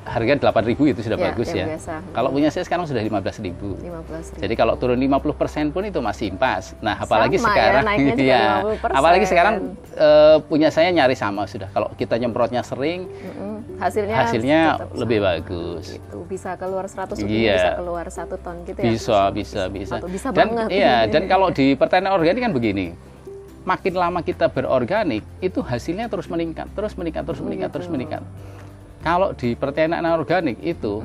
harga 0.06 0.38
8.000 0.38 0.78
itu 0.86 1.02
sudah 1.02 1.18
Ya, 1.18 1.26
bagus 1.34 1.50
ya. 1.50 1.66
biasa. 1.66 1.98
Kalau 2.14 2.30
punya 2.30 2.54
saya 2.54 2.62
sekarang 2.62 2.86
sudah 2.86 3.02
15.000. 3.02 3.58
15 3.82 4.38
Jadi 4.38 4.54
kalau 4.54 4.78
turun 4.78 5.02
50% 5.02 5.74
pun 5.74 5.82
itu 5.82 5.98
masih 5.98 6.30
impas. 6.30 6.78
Nah, 6.78 6.94
apalagi 6.94 7.42
Sama 7.42 7.50
ya, 7.50 7.82
sekarang 7.82 7.84
iya. 8.22 8.44
50%. 8.62 8.94
apalagi 8.94 9.26
sekarang 9.26 9.56
eh, 9.98 10.38
punya 10.46 10.70
saya 10.70 10.94
nyari 10.94 11.18
sama 11.18 11.50
sudah. 11.50 11.74
Kalau 11.74 11.90
kita 11.98 12.22
nyemprotnya 12.22 12.62
sering, 12.62 13.10
Mm-mm. 13.10 13.55
Hasilnya 13.76 14.16
hasilnya 14.18 14.62
tetap 14.78 14.90
lebih 14.96 15.20
sama. 15.20 15.28
bagus. 15.30 15.86
Gitu. 15.92 16.18
Bisa 16.26 16.50
keluar 16.56 16.86
100 16.88 17.16
ribu, 17.20 17.30
Iya. 17.30 17.56
bisa 17.56 17.72
keluar 17.76 18.06
satu 18.08 18.36
ton 18.40 18.56
gitu 18.64 18.80
ya. 18.80 18.86
Bisa, 18.88 19.20
bisa, 19.32 19.62
bisa. 19.68 19.96
Atau 20.00 20.10
bisa 20.10 20.28
dan 20.32 20.48
banget. 20.56 20.68
iya, 20.72 20.96
dan 21.14 21.28
kalau 21.28 21.52
di 21.52 21.76
pertanian 21.76 22.16
organik 22.16 22.40
kan 22.40 22.54
begini. 22.54 22.96
Makin 23.66 23.98
lama 23.98 24.22
kita 24.22 24.46
berorganik, 24.46 25.26
itu 25.42 25.58
hasilnya 25.58 26.06
terus 26.06 26.30
meningkat, 26.30 26.70
terus 26.78 26.94
meningkat, 26.94 27.26
terus 27.26 27.42
meningkat, 27.42 27.70
terus 27.74 27.90
meningkat. 27.90 28.22
Kalau 29.02 29.34
di 29.34 29.58
pertanian 29.58 30.06
organik 30.06 30.62
itu 30.62 31.02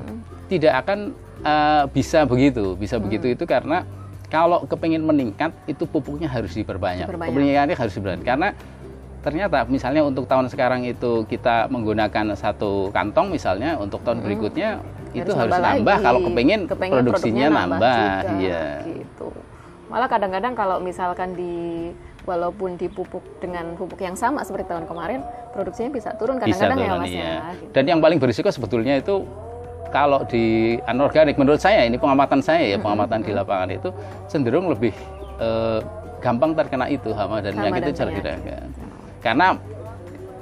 tidak 0.53 0.85
akan 0.85 1.17
eh, 1.41 1.85
bisa 1.89 2.29
begitu, 2.29 2.77
bisa 2.77 3.01
begitu 3.01 3.33
itu 3.33 3.49
karena 3.49 3.89
kalau 4.29 4.63
kepingin 4.69 5.01
meningkat 5.01 5.51
itu 5.65 5.89
pupuknya 5.89 6.29
harus 6.29 6.53
diperbanyak, 6.53 7.09
Diperbanyak. 7.09 7.33
pupuknya 7.33 7.75
harus 7.75 7.93
diperbanyak 7.97 8.27
karena 8.29 8.49
ternyata 9.21 9.69
misalnya 9.69 10.01
untuk 10.01 10.25
tahun 10.25 10.49
sekarang 10.49 10.89
itu 10.89 11.29
kita 11.29 11.69
menggunakan 11.69 12.33
satu 12.33 12.89
kantong 12.89 13.29
misalnya 13.29 13.77
untuk 13.77 14.01
tahun 14.01 14.25
berikutnya 14.25 14.81
itu 15.13 15.33
harus 15.37 15.53
nambah, 15.53 15.97
lagi. 16.01 16.07
kalau 16.07 16.21
Kepengen 16.25 16.61
produksinya 17.03 17.47
produknya 17.47 17.49
nambah, 17.51 18.15
juga, 18.25 18.39
iya. 18.41 18.65
gitu. 18.87 19.29
Malah 19.91 20.09
kadang-kadang 20.09 20.55
kalau 20.55 20.77
misalkan 20.79 21.35
di 21.35 21.91
walaupun 22.25 22.79
dipupuk 22.79 23.25
dengan 23.43 23.75
pupuk 23.75 23.99
yang 24.01 24.15
sama 24.15 24.41
seperti 24.47 24.71
tahun 24.71 24.87
kemarin, 24.87 25.21
produksinya 25.51 25.91
bisa 25.91 26.15
turun 26.15 26.39
bisa 26.41 26.69
kadang-kadang 26.71 26.79
ya 26.81 27.03
Mas 27.03 27.11
iya. 27.11 27.21
ya. 27.21 27.37
gitu. 27.59 27.73
Dan 27.75 27.85
yang 27.91 28.01
paling 28.01 28.19
berisiko 28.23 28.49
sebetulnya 28.49 29.03
itu 29.03 29.27
kalau 29.91 30.23
di 30.31 30.79
anorganik 30.87 31.35
menurut 31.35 31.59
saya 31.59 31.83
ini 31.83 31.99
pengamatan 31.99 32.39
saya 32.39 32.63
ya 32.63 32.79
pengamatan 32.79 33.27
di 33.27 33.33
lapangan 33.35 33.69
itu 33.75 33.91
cenderung 34.31 34.71
lebih 34.71 34.95
eh, 35.43 35.83
gampang 36.23 36.55
terkena 36.55 36.87
itu 36.87 37.11
hama 37.17 37.43
dan 37.43 37.57
Hama 37.57 37.75
penyakit 37.75 37.81
dan 37.83 37.89
itu 37.91 37.93
cara 37.99 38.11
penyakit. 38.15 38.80
Karena 39.21 39.57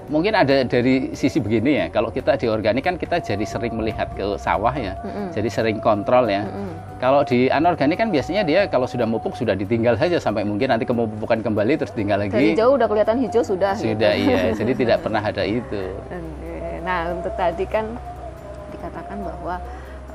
mungkin 0.08 0.32
ada 0.32 0.64
dari 0.64 1.12
sisi 1.12 1.36
begini 1.36 1.84
ya 1.84 1.86
kalau 1.92 2.08
kita 2.08 2.40
di 2.40 2.48
organik 2.48 2.80
kan 2.80 2.96
kita 2.96 3.20
jadi 3.20 3.44
sering 3.44 3.76
melihat 3.76 4.08
ke 4.16 4.40
sawah 4.40 4.72
ya 4.72 4.96
jadi 5.36 5.48
sering 5.52 5.84
kontrol 5.84 6.24
ya 6.32 6.48
kalau 6.98 7.22
di 7.22 7.46
anorganik 7.52 8.00
kan 8.00 8.08
biasanya 8.10 8.42
dia 8.42 8.66
kalau 8.66 8.88
sudah 8.88 9.06
mupuk 9.06 9.36
sudah 9.38 9.54
ditinggal 9.54 9.94
saja 10.00 10.18
sampai 10.18 10.42
mungkin 10.42 10.72
nanti 10.72 10.88
kemupukan 10.88 11.44
kembali 11.44 11.78
terus 11.78 11.94
tinggal 11.94 12.18
lagi 12.18 12.34
Dari 12.34 12.58
jauh 12.58 12.74
udah 12.74 12.88
kelihatan 12.90 13.22
hijau 13.22 13.44
sudah. 13.44 13.76
gitu. 13.78 13.94
sudah 13.94 14.12
iya 14.16 14.50
jadi 14.58 14.72
tidak 14.74 14.98
pernah 15.04 15.22
ada 15.22 15.44
itu. 15.46 15.82
Nah, 16.82 17.12
untuk 17.12 17.36
tadi 17.36 17.68
kan 17.68 17.84
dikatakan 18.72 19.20
bahwa 19.20 19.60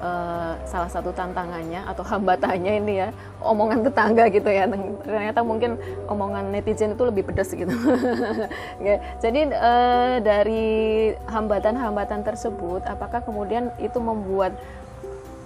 eh, 0.03 0.53
salah 0.67 0.91
satu 0.91 1.15
tantangannya 1.15 1.87
atau 1.87 2.03
hambatannya 2.03 2.73
ini 2.83 2.93
ya 2.99 3.09
omongan 3.39 3.87
tetangga 3.87 4.27
gitu 4.27 4.51
ya. 4.51 4.67
Ternyata 5.07 5.39
mungkin 5.47 5.79
omongan 6.11 6.51
netizen 6.51 6.99
itu 6.99 7.03
lebih 7.07 7.23
pedas 7.23 7.55
gitu. 7.55 7.71
Oke. 7.71 8.95
Jadi 9.23 9.41
eh, 9.47 10.15
dari 10.19 10.65
hambatan-hambatan 11.31 12.27
tersebut, 12.27 12.83
apakah 12.83 13.23
kemudian 13.23 13.71
itu 13.79 13.97
membuat 14.03 14.51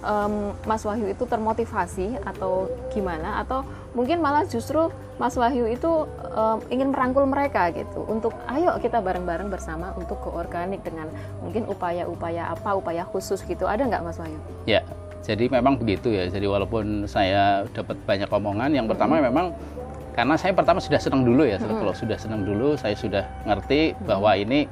em, 0.02 0.54
Mas 0.66 0.82
Wahyu 0.86 1.10
itu 1.10 1.24
termotivasi 1.26 2.20
atau 2.22 2.70
gimana? 2.94 3.42
Atau 3.42 3.64
mungkin 3.96 4.22
malah 4.22 4.46
justru 4.46 4.90
Mas 5.18 5.34
Wahyu 5.34 5.66
itu 5.66 6.06
em, 6.34 6.58
ingin 6.74 6.88
merangkul 6.94 7.26
mereka 7.26 7.70
gitu 7.74 8.06
untuk 8.06 8.34
ayo 8.50 8.76
kita 8.78 9.02
bareng-bareng 9.02 9.50
bersama 9.50 9.94
untuk 9.98 10.18
ke 10.22 10.30
organik 10.30 10.82
dengan 10.82 11.10
mungkin 11.42 11.66
upaya-upaya 11.66 12.54
apa, 12.54 12.74
upaya 12.78 13.02
khusus 13.06 13.42
gitu. 13.46 13.66
Ada 13.66 13.86
nggak 13.86 14.02
Mas 14.02 14.18
Wahyu? 14.18 14.38
Ya, 14.66 14.82
jadi 15.22 15.50
memang 15.50 15.78
begitu 15.78 16.10
ya. 16.10 16.26
Jadi 16.26 16.46
walaupun 16.46 17.06
saya 17.10 17.66
dapat 17.70 17.98
banyak 18.06 18.30
omongan, 18.30 18.70
yang 18.74 18.86
pertama 18.86 19.18
memang 19.18 19.54
karena 20.18 20.34
saya 20.34 20.50
pertama 20.50 20.82
sudah 20.82 20.98
senang 20.98 21.22
dulu 21.22 21.46
ya. 21.46 21.62
Kalau 21.62 21.94
sudah 21.94 22.18
senang 22.18 22.42
dulu, 22.42 22.74
saya 22.74 22.98
sudah 22.98 23.22
ngerti 23.46 23.94
bahwa 24.02 24.34
ini 24.34 24.66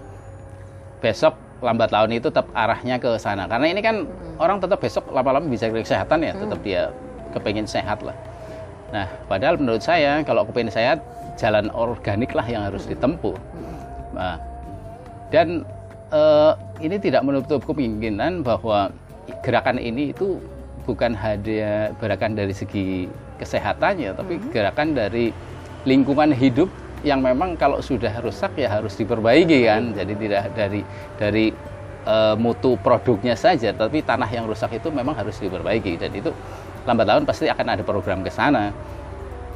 besok 0.99 1.46
lambat 1.65 1.89
laun 1.93 2.13
itu 2.13 2.29
tetap 2.29 2.49
arahnya 2.53 3.01
ke 3.01 3.17
sana. 3.17 3.49
Karena 3.49 3.67
ini 3.73 3.81
kan 3.81 4.05
orang 4.37 4.61
tetap 4.61 4.81
besok 4.81 5.09
lama-lama 5.13 5.49
bisa 5.49 5.69
kesehatan 5.73 6.25
ya, 6.25 6.33
tetap 6.37 6.61
dia 6.61 6.93
kepengen 7.33 7.65
sehat 7.65 8.05
lah. 8.05 8.17
Nah, 8.93 9.09
padahal 9.27 9.59
menurut 9.59 9.83
saya 9.83 10.21
kalau 10.23 10.47
kepengen 10.47 10.73
sehat, 10.73 11.03
jalan 11.37 11.69
organik 11.73 12.33
lah 12.33 12.47
yang 12.47 12.65
harus 12.69 12.87
ditempuh. 12.87 13.35
Nah, 14.15 14.41
dan 15.33 15.65
eh, 16.13 16.53
ini 16.81 16.97
tidak 17.01 17.25
menutup 17.27 17.65
kemungkinan 17.65 18.47
bahwa 18.47 18.93
gerakan 19.43 19.81
ini 19.81 20.15
itu 20.15 20.39
bukan 20.87 21.19
hanya 21.19 21.91
gerakan 21.99 22.39
dari 22.39 22.55
segi 22.55 23.11
kesehatannya, 23.43 24.15
tapi 24.15 24.39
gerakan 24.55 24.95
dari 24.95 25.35
lingkungan 25.85 26.31
hidup 26.31 26.71
yang 27.05 27.21
memang 27.21 27.59
kalau 27.61 27.83
sudah 27.85 28.13
rusak 28.25 28.57
ya 28.57 28.81
harus 28.81 28.97
diperbaiki 28.97 29.69
kan. 29.69 29.93
Jadi 29.93 30.13
tidak 30.17 30.53
dari 30.57 30.81
dari 31.21 31.47
eh, 32.07 32.35
mutu 32.39 32.79
produknya 32.81 33.37
saja, 33.37 33.75
tapi 33.75 34.01
tanah 34.01 34.29
yang 34.31 34.49
rusak 34.49 34.79
itu 34.79 34.89
memang 34.89 35.13
harus 35.17 35.37
diperbaiki. 35.37 36.01
Dan 36.01 36.13
itu 36.17 36.31
lambat 36.87 37.07
laun 37.09 37.25
pasti 37.27 37.51
akan 37.51 37.67
ada 37.77 37.83
program 37.83 38.23
ke 38.23 38.31
sana. 38.31 38.71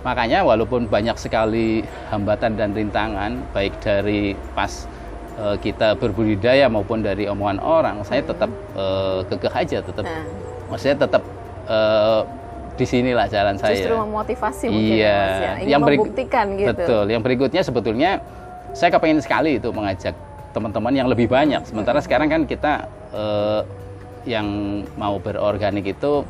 Makanya 0.01 0.41
walaupun 0.43 0.89
banyak 0.89 1.17
sekali 1.21 1.85
hambatan 2.09 2.57
dan 2.57 2.73
rintangan 2.73 3.37
baik 3.53 3.77
dari 3.85 4.33
pas 4.57 4.89
eh, 5.37 5.57
kita 5.61 5.97
berbudidaya 5.97 6.69
maupun 6.73 7.05
dari 7.05 7.29
omongan 7.29 7.61
orang, 7.61 7.97
saya 8.05 8.25
tetap 8.25 8.51
eh, 8.77 9.21
kekeh 9.29 9.55
aja, 9.55 9.79
tetap. 9.85 10.05
Nah, 10.05 10.25
maksudnya 10.73 10.97
tetap 11.05 11.23
eh, 11.69 12.21
di 12.81 12.87
sinilah 12.89 13.29
jalan 13.29 13.61
saya. 13.61 13.77
justru 13.77 13.95
memotivasi 14.01 14.65
mungkin 14.73 14.97
Iya, 14.97 15.05
ya 15.05 15.13
Mas 15.13 15.37
ya. 15.37 15.53
Ingin 15.53 15.69
yang 15.69 15.83
membuktikan 15.85 16.47
gitu. 16.57 16.69
Betul. 16.73 17.05
Yang 17.13 17.23
berikutnya 17.29 17.63
sebetulnya 17.63 18.11
saya 18.73 18.91
kepengen 18.97 19.21
sekali 19.21 19.61
itu 19.61 19.69
mengajak 19.69 20.17
teman-teman 20.57 20.93
yang 20.97 21.09
lebih 21.13 21.29
banyak. 21.29 21.61
Sementara 21.69 22.01
sekarang 22.01 22.33
kan 22.33 22.43
kita 22.49 22.89
eh, 23.13 23.61
yang 24.25 24.49
mau 24.97 25.21
berorganik 25.21 25.93
itu 25.93 26.25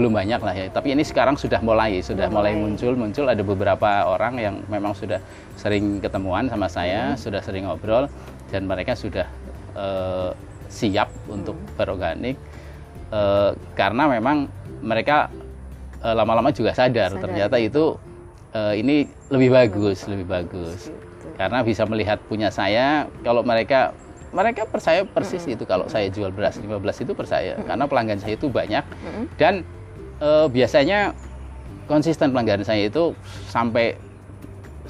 belum 0.00 0.16
banyak 0.16 0.40
lah 0.40 0.54
ya. 0.56 0.66
Tapi 0.72 0.96
ini 0.96 1.04
sekarang 1.04 1.36
sudah 1.36 1.60
mulai, 1.60 2.00
sudah 2.00 2.32
mulai 2.32 2.56
mulai. 2.56 2.64
muncul 2.64 2.92
muncul 2.96 3.26
ada 3.28 3.44
beberapa 3.44 4.08
orang 4.08 4.40
yang 4.40 4.54
memang 4.72 4.96
sudah 4.96 5.20
sering 5.60 6.00
ketemuan 6.00 6.48
sama 6.48 6.72
saya, 6.72 7.12
sudah 7.20 7.44
sering 7.44 7.68
ngobrol 7.68 8.08
dan 8.48 8.64
mereka 8.64 8.96
sudah 8.96 9.28
eh, 9.76 10.32
siap 10.72 11.12
untuk 11.28 11.58
berorganik 11.76 12.40
Eh, 13.10 13.50
karena 13.74 14.06
memang 14.06 14.46
mereka 14.86 15.26
lama-lama 16.02 16.48
juga 16.50 16.72
sadar, 16.72 17.12
Sadar. 17.12 17.22
ternyata 17.28 17.56
itu 17.60 17.96
eh, 18.56 18.74
ini 18.80 19.08
lebih 19.28 19.50
bagus, 19.52 20.08
lebih 20.08 20.26
bagus. 20.26 20.88
Gitu. 20.88 21.26
Karena 21.36 21.64
bisa 21.64 21.84
melihat 21.88 22.20
punya 22.28 22.48
saya, 22.52 23.08
kalau 23.24 23.44
mereka 23.44 23.92
mereka 24.30 24.62
percaya 24.62 25.02
persis 25.02 25.42
itu 25.50 25.66
kalau 25.66 25.90
saya 25.90 26.06
jual 26.06 26.30
beras 26.30 26.54
15 26.60 27.04
itu 27.04 27.12
percaya. 27.12 27.58
Karena 27.66 27.84
pelanggan 27.90 28.18
saya 28.22 28.38
itu 28.38 28.46
banyak. 28.48 28.84
Dan 29.36 29.66
eh, 30.20 30.46
biasanya 30.48 31.12
konsisten 31.90 32.30
pelanggan 32.30 32.62
saya 32.62 32.86
itu 32.86 33.12
sampai 33.50 33.98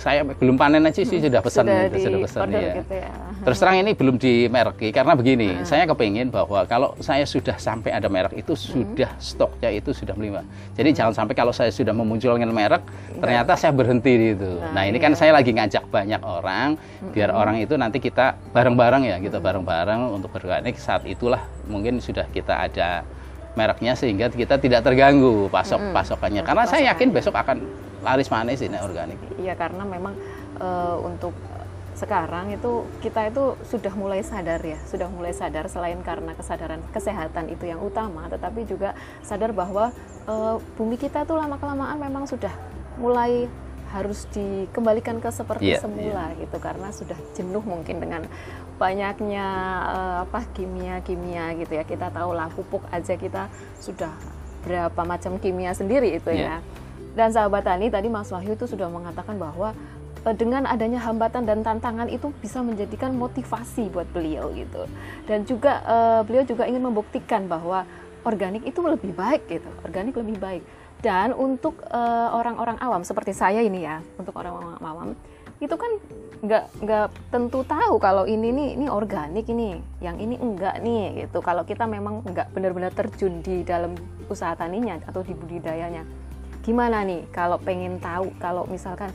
saya 0.01 0.25
belum 0.25 0.57
panen 0.57 0.81
aja 0.89 1.05
sih 1.05 1.21
sudah 1.21 1.45
pesan 1.45 1.69
Sudah 1.69 1.85
gitu, 1.93 1.97
sudah 2.01 2.11
di 2.17 2.25
pesan 2.25 2.49
ya. 2.49 2.73
gitu 2.81 2.95
ya. 2.97 3.13
Terus 3.45 3.57
terang 3.61 3.77
ini 3.77 3.93
belum 3.93 4.17
dimerki 4.17 4.89
karena 4.97 5.13
begini, 5.13 5.61
saya 5.69 5.85
kepingin 5.85 6.33
bahwa 6.33 6.65
kalau 6.65 6.97
saya 7.05 7.29
sudah 7.29 7.61
sampai 7.61 7.93
ada 7.93 8.09
merek 8.09 8.33
itu 8.33 8.57
sudah 8.57 9.13
stoknya 9.21 9.69
itu 9.69 9.93
sudah 9.93 10.17
melimpah. 10.17 10.45
Jadi 10.73 10.97
jangan 10.97 11.13
sampai 11.13 11.37
kalau 11.37 11.53
saya 11.53 11.69
sudah 11.69 11.93
memunculkan 11.93 12.49
merek 12.49 12.81
ternyata 13.21 13.53
saya 13.61 13.77
berhenti 13.77 14.13
di 14.17 14.27
itu. 14.33 14.51
Nah, 14.73 14.89
ini 14.89 14.97
kan 14.97 15.13
saya 15.13 15.37
lagi 15.37 15.53
ngajak 15.53 15.85
banyak 15.93 16.21
orang 16.25 16.81
biar 17.13 17.37
orang 17.37 17.61
itu 17.61 17.77
nanti 17.77 18.01
kita 18.01 18.41
bareng-bareng 18.57 19.05
ya, 19.05 19.17
kita 19.21 19.37
bareng-bareng 19.37 20.17
untuk 20.17 20.33
berorganik 20.33 20.81
saat 20.81 21.05
itulah 21.05 21.45
mungkin 21.69 22.01
sudah 22.01 22.25
kita 22.33 22.57
ada 22.57 23.05
mereknya 23.59 23.99
sehingga 23.99 24.31
kita 24.31 24.57
tidak 24.57 24.81
terganggu 24.87 25.53
pasok 25.53 25.93
pasokannya. 25.93 26.41
Karena 26.41 26.65
saya 26.65 26.95
yakin 26.95 27.13
besok 27.13 27.37
akan 27.37 27.90
laris 28.01 28.29
manis 28.29 28.61
ini 28.61 28.77
organik. 28.79 29.17
Iya 29.37 29.55
karena 29.55 29.85
memang 29.85 30.15
eh, 30.57 30.97
untuk 31.01 31.33
sekarang 31.91 32.49
itu 32.49 32.87
kita 33.05 33.29
itu 33.29 33.61
sudah 33.69 33.93
mulai 33.93 34.25
sadar 34.25 34.63
ya, 34.65 34.79
sudah 34.89 35.11
mulai 35.13 35.37
sadar 35.37 35.69
selain 35.69 36.01
karena 36.01 36.33
kesadaran 36.33 36.81
kesehatan 36.97 37.53
itu 37.53 37.69
yang 37.69 37.83
utama, 37.83 38.25
tetapi 38.33 38.65
juga 38.65 38.97
sadar 39.21 39.53
bahwa 39.53 39.93
eh, 40.25 40.57
bumi 40.81 40.97
kita 40.97 41.29
tuh 41.29 41.37
lama 41.37 41.61
kelamaan 41.61 42.01
memang 42.01 42.25
sudah 42.25 42.53
mulai 42.97 43.49
harus 43.91 44.23
dikembalikan 44.31 45.19
ke 45.19 45.35
seperti 45.35 45.75
Iya, 45.75 45.83
semula 45.83 46.31
gitu 46.39 46.57
karena 46.63 46.95
sudah 46.95 47.19
jenuh 47.35 47.59
mungkin 47.61 47.99
dengan 47.99 48.23
banyaknya 48.79 49.47
eh, 49.93 50.17
apa 50.25 50.47
kimia-kimia 50.55 51.59
gitu 51.59 51.73
ya. 51.75 51.85
Kita 51.85 52.09
tahu 52.09 52.33
lah 52.33 52.49
pupuk 52.55 52.87
aja 52.89 53.19
kita 53.19 53.51
sudah 53.83 54.15
berapa 54.63 55.03
macam 55.05 55.37
kimia 55.37 55.75
sendiri 55.75 56.17
itu 56.17 56.31
Iya. 56.31 56.63
ya. 56.63 56.80
Dan 57.15 57.35
sahabat 57.35 57.67
tani 57.67 57.91
tadi 57.91 58.07
Mas 58.07 58.31
Wahyu 58.31 58.55
itu 58.55 58.67
sudah 58.71 58.87
mengatakan 58.87 59.35
bahwa 59.35 59.75
eh, 60.23 60.35
dengan 60.37 60.67
adanya 60.67 61.03
hambatan 61.03 61.43
dan 61.43 61.67
tantangan 61.67 62.07
itu 62.07 62.31
bisa 62.39 62.63
menjadikan 62.63 63.15
motivasi 63.19 63.91
buat 63.91 64.07
beliau 64.15 64.55
gitu. 64.55 64.87
Dan 65.27 65.43
juga 65.47 65.83
eh, 65.83 66.21
beliau 66.27 66.45
juga 66.47 66.71
ingin 66.71 66.87
membuktikan 66.87 67.51
bahwa 67.51 67.83
organik 68.23 68.63
itu 68.63 68.79
lebih 68.85 69.13
baik 69.17 69.49
gitu. 69.51 69.71
Organik 69.83 70.15
lebih 70.15 70.39
baik. 70.39 70.63
Dan 71.01 71.35
untuk 71.35 71.83
eh, 71.91 72.29
orang-orang 72.31 72.79
awam 72.79 73.03
seperti 73.03 73.35
saya 73.35 73.59
ini 73.65 73.83
ya, 73.83 73.99
untuk 74.21 74.37
orang-orang 74.39 74.79
awam 74.85 75.11
itu 75.61 75.77
kan 75.77 75.93
nggak 76.41 76.65
nggak 76.81 77.09
tentu 77.29 77.61
tahu 77.69 78.01
kalau 78.01 78.25
ini 78.25 78.49
nih 78.49 78.69
ini 78.81 78.89
organik 78.89 79.45
ini, 79.53 79.77
yang 80.01 80.17
ini 80.17 80.41
enggak 80.41 80.81
nih 80.81 81.27
gitu. 81.27 81.45
Kalau 81.45 81.69
kita 81.69 81.85
memang 81.85 82.25
nggak 82.25 82.49
benar-benar 82.57 82.97
terjun 82.97 83.45
di 83.45 83.61
dalam 83.61 83.93
usaha 84.33 84.57
taninya 84.57 84.97
atau 85.05 85.21
di 85.21 85.37
budidayanya 85.37 86.30
gimana 86.61 87.03
nih 87.05 87.25
kalau 87.33 87.57
pengen 87.61 87.97
tahu? 88.01 88.33
Kalau 88.41 88.65
misalkan 88.69 89.11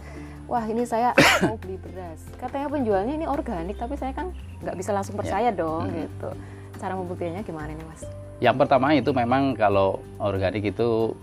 wah 0.46 0.64
ini 0.66 0.86
saya 0.86 1.14
mau 1.46 1.58
beli 1.58 1.78
beras. 1.82 2.22
Katanya 2.38 2.68
penjualnya 2.70 3.14
ini 3.14 3.26
organik 3.26 3.78
tapi 3.78 3.98
saya 3.98 4.14
kan 4.14 4.34
nggak 4.62 4.76
bisa 4.78 4.92
langsung 4.94 5.18
percaya 5.18 5.50
dong 5.54 5.90
gitu. 5.94 6.30
Cara 6.78 6.94
membuktikannya 6.98 7.42
gimana 7.46 7.72
nih 7.74 7.86
mas? 7.86 8.04
Yang 8.44 8.56
pertama 8.66 8.92
itu 8.92 9.12
memang 9.16 9.56
kalau 9.56 10.04
organik 10.20 10.76
itu 10.76 11.16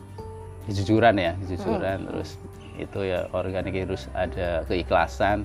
kejujuran 0.66 1.14
ya, 1.18 1.32
kejujuran. 1.44 2.08
Terus 2.08 2.30
itu 2.80 3.00
ya 3.04 3.28
organik 3.36 3.74
harus 3.84 4.08
ada 4.16 4.64
keikhlasan. 4.66 5.44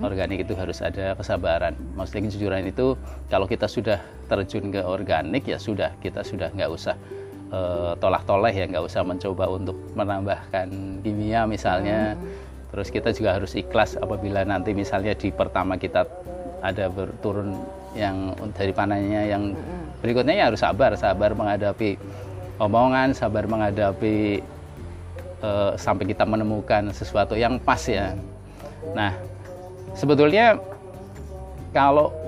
Organik 0.00 0.48
itu 0.48 0.56
harus 0.56 0.80
ada 0.80 1.12
kesabaran. 1.12 1.76
Maksudnya 2.00 2.32
kejujuran 2.32 2.64
itu 2.64 2.96
kalau 3.28 3.44
kita 3.44 3.68
sudah 3.68 4.00
terjun 4.26 4.72
ke 4.72 4.80
organik 4.80 5.44
ya 5.46 5.60
sudah 5.60 5.92
kita 6.00 6.24
sudah 6.24 6.48
nggak 6.50 6.72
usah 6.72 6.96
eh, 7.52 7.92
tolak-toleh 7.98 8.52
ya 8.54 8.64
nggak 8.66 8.84
usah 8.86 9.02
mencoba 9.06 9.50
untuk 9.50 9.76
menambahkan 9.94 10.68
kimia 11.02 11.44
misalnya. 11.46 12.14
Terus 12.74 12.92
kita 12.92 13.14
juga 13.14 13.38
harus 13.38 13.54
ikhlas 13.56 13.96
apabila 13.96 14.42
nanti 14.42 14.76
misalnya 14.76 15.16
di 15.16 15.32
pertama 15.32 15.78
kita 15.78 16.04
ada 16.60 16.90
berturun 16.90 17.54
yang 17.96 18.36
dari 18.52 18.72
panennya 18.74 19.22
yang 19.24 19.56
berikutnya 20.04 20.34
ya 20.36 20.44
harus 20.52 20.60
sabar, 20.60 20.92
sabar 20.98 21.32
menghadapi 21.32 21.96
omongan, 22.60 23.16
sabar 23.16 23.48
menghadapi 23.48 24.42
eh, 25.40 25.72
sampai 25.78 26.04
kita 26.04 26.28
menemukan 26.28 26.92
sesuatu 26.92 27.32
yang 27.38 27.56
pas 27.62 27.80
ya. 27.88 28.12
Nah, 28.92 29.16
sebetulnya 29.96 30.60
kalau 31.72 32.25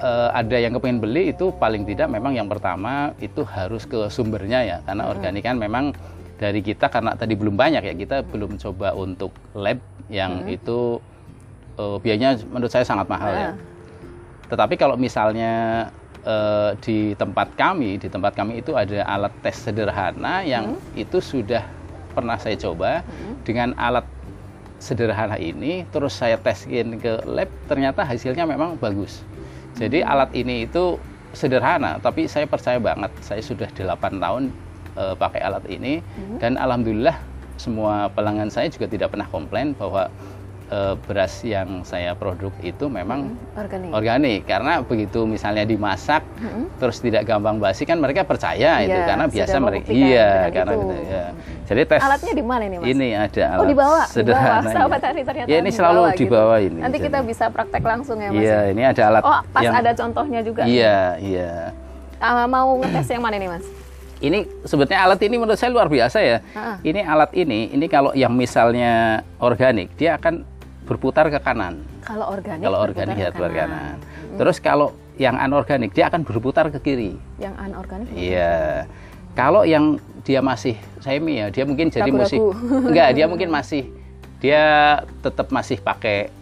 eh, 0.00 0.28
ada 0.32 0.56
yang 0.56 0.72
kepengen 0.76 0.98
beli 0.98 1.30
itu 1.30 1.52
paling 1.54 1.84
tidak 1.84 2.08
memang 2.08 2.34
yang 2.34 2.48
pertama 2.48 3.12
itu 3.20 3.44
harus 3.44 3.84
ke 3.84 4.08
sumbernya 4.08 4.60
ya, 4.64 4.76
karena 4.88 5.06
organik 5.12 5.44
kan 5.44 5.56
memang 5.60 5.92
dari 6.40 6.64
kita 6.64 6.88
karena 6.88 7.12
tadi 7.12 7.36
belum 7.36 7.52
banyak 7.52 7.84
ya 7.84 7.94
kita 7.94 8.24
belum 8.24 8.56
coba 8.56 8.96
untuk 8.96 9.30
lab 9.52 9.76
yang 10.08 10.48
itu 10.48 10.98
eh, 11.76 11.96
biayanya 12.00 12.40
menurut 12.48 12.72
saya 12.72 12.84
sangat 12.88 13.06
mahal 13.06 13.32
ya. 13.36 13.44
Ah. 13.44 13.54
Tetapi 14.50 14.74
kalau 14.80 14.96
misalnya 14.98 15.86
eh, 16.24 16.74
di 16.82 17.14
tempat 17.14 17.54
kami, 17.54 18.00
di 18.00 18.08
tempat 18.08 18.32
kami 18.34 18.64
itu 18.64 18.74
ada 18.74 19.04
alat 19.06 19.30
tes 19.44 19.56
sederhana 19.60 20.42
yang 20.42 20.80
itu 20.96 21.20
sudah 21.20 21.62
pernah 22.10 22.34
saya 22.34 22.58
coba 22.58 23.06
dengan 23.46 23.70
alat 23.78 24.02
sederhana 24.80 25.36
ini, 25.36 25.84
terus 25.92 26.16
saya 26.16 26.40
teskin 26.40 26.96
ke 26.96 27.20
lab, 27.28 27.52
ternyata 27.68 28.00
hasilnya 28.00 28.48
memang 28.48 28.80
bagus. 28.80 29.22
Jadi 29.78 30.02
alat 30.02 30.30
ini 30.34 30.66
itu 30.66 30.98
sederhana, 31.30 32.02
tapi 32.02 32.26
saya 32.26 32.46
percaya 32.50 32.82
banget, 32.82 33.10
saya 33.22 33.38
sudah 33.38 33.70
8 33.70 34.18
tahun 34.18 34.50
eh, 34.98 35.14
pakai 35.14 35.40
alat 35.40 35.64
ini, 35.70 36.02
dan 36.42 36.58
alhamdulillah 36.58 37.14
semua 37.54 38.08
pelanggan 38.10 38.48
saya 38.48 38.72
juga 38.72 38.88
tidak 38.88 39.12
pernah 39.12 39.28
komplain 39.28 39.76
bahwa 39.76 40.08
eh, 40.70 40.94
beras 41.00 41.34
yang 41.42 41.82
saya 41.82 42.14
produk 42.14 42.54
itu 42.60 42.86
memang 42.86 43.34
organik 43.52 43.90
organik 43.90 44.40
karena 44.44 44.80
begitu 44.80 45.22
misalnya 45.24 45.62
dimasak 45.62 46.22
terus 46.76 46.98
tidak 46.98 47.22
gampang 47.24 47.58
basi 47.58 47.82
kan 47.82 47.98
mereka 47.98 48.22
percaya 48.22 48.80
itu 48.80 48.90
Iya, 48.92 49.04
karena 49.04 49.24
biasa 49.26 49.56
mereka 49.58 49.88
iya 49.90 50.28
karena 50.48 50.72
itu. 50.72 50.80
gitu, 50.80 50.94
ya. 51.04 51.24
jadi 51.66 51.80
tes 51.84 52.00
alatnya 52.00 52.32
di 52.32 52.44
mana 52.44 52.64
nih 52.64 52.78
mas 52.78 52.86
ini 52.88 53.08
ada 53.12 53.42
alat 53.48 53.60
Oh 53.60 53.66
di 53.66 53.76
bawah, 53.76 54.04
di 54.04 54.12
sederhana 54.12 54.48
bawah. 54.60 54.72
Sahabat 54.72 55.00
tani 55.00 55.20
ternyata 55.20 55.46
ya 55.46 55.56
ini 55.58 55.70
selalu 55.70 56.00
bawah 56.00 56.12
di 56.12 56.18
gitu. 56.20 56.32
bawah 56.32 56.58
ini 56.58 56.78
Nanti 56.80 56.98
kita 56.98 57.18
Jadi- 57.18 57.28
bisa 57.28 57.44
praktek 57.48 57.82
langsung 57.82 58.16
ya 58.16 58.28
mas. 58.30 58.40
iya 58.40 58.58
ini 58.70 58.82
ada 58.84 59.02
alat 59.04 59.22
Oh 59.22 59.40
pas 59.50 59.62
yang 59.62 59.74
ada 59.76 59.90
contohnya 59.92 60.40
juga. 60.40 60.62
iya 60.64 60.98
iya 61.18 61.52
Ah, 62.16 62.44
mau 62.44 62.76
ngetes 62.76 63.08
yang 63.08 63.20
mana 63.20 63.36
nih 63.36 63.48
mas? 63.48 63.64
ini 64.20 64.44
sebetulnya 64.62 65.00
alat 65.02 65.16
ini 65.18 65.34
menurut 65.34 65.56
saya 65.56 65.72
luar 65.72 65.88
biasa 65.88 66.20
ya 66.20 66.44
ini 66.80 67.00
alat 67.00 67.32
ini 67.32 67.72
ini 67.72 67.88
kalau 67.88 68.12
yang 68.12 68.28
misalnya 68.30 68.92
organik 69.36 69.88
dia 69.96 70.14
akan 70.14 70.44
berputar 70.90 71.30
ke 71.30 71.38
kanan 71.38 71.86
Kalau 72.02 72.26
organik. 72.34 72.66
kalau 72.66 72.78
organik 72.82 73.14
ya 73.14 73.30
berputar 73.30 73.50
ke 73.54 73.58
kanan 73.62 73.96
terus 74.34 74.58
kalau 74.58 74.90
yang 75.20 75.36
anorganik 75.38 75.94
dia 75.94 76.10
akan 76.10 76.26
berputar 76.26 76.72
ke 76.72 76.80
kiri 76.80 77.12
Yang 77.36 77.54
anorganik. 77.60 78.08
Iya. 78.16 78.88
Kalau 79.36 79.62
yang 79.62 80.00
dia 80.26 80.42
masih 80.42 80.74
semi 80.98 81.38
ya, 81.38 81.46
dia 81.54 81.62
mungkin 81.62 81.86
jadi 81.86 82.10
musik. 82.10 82.40
Enggak, 82.90 83.14
dia 83.14 83.26
mungkin 83.30 83.48
masih 83.52 83.86
dia 84.40 84.62
tetap 85.20 85.52
masih 85.52 85.78
pakai 85.78 86.32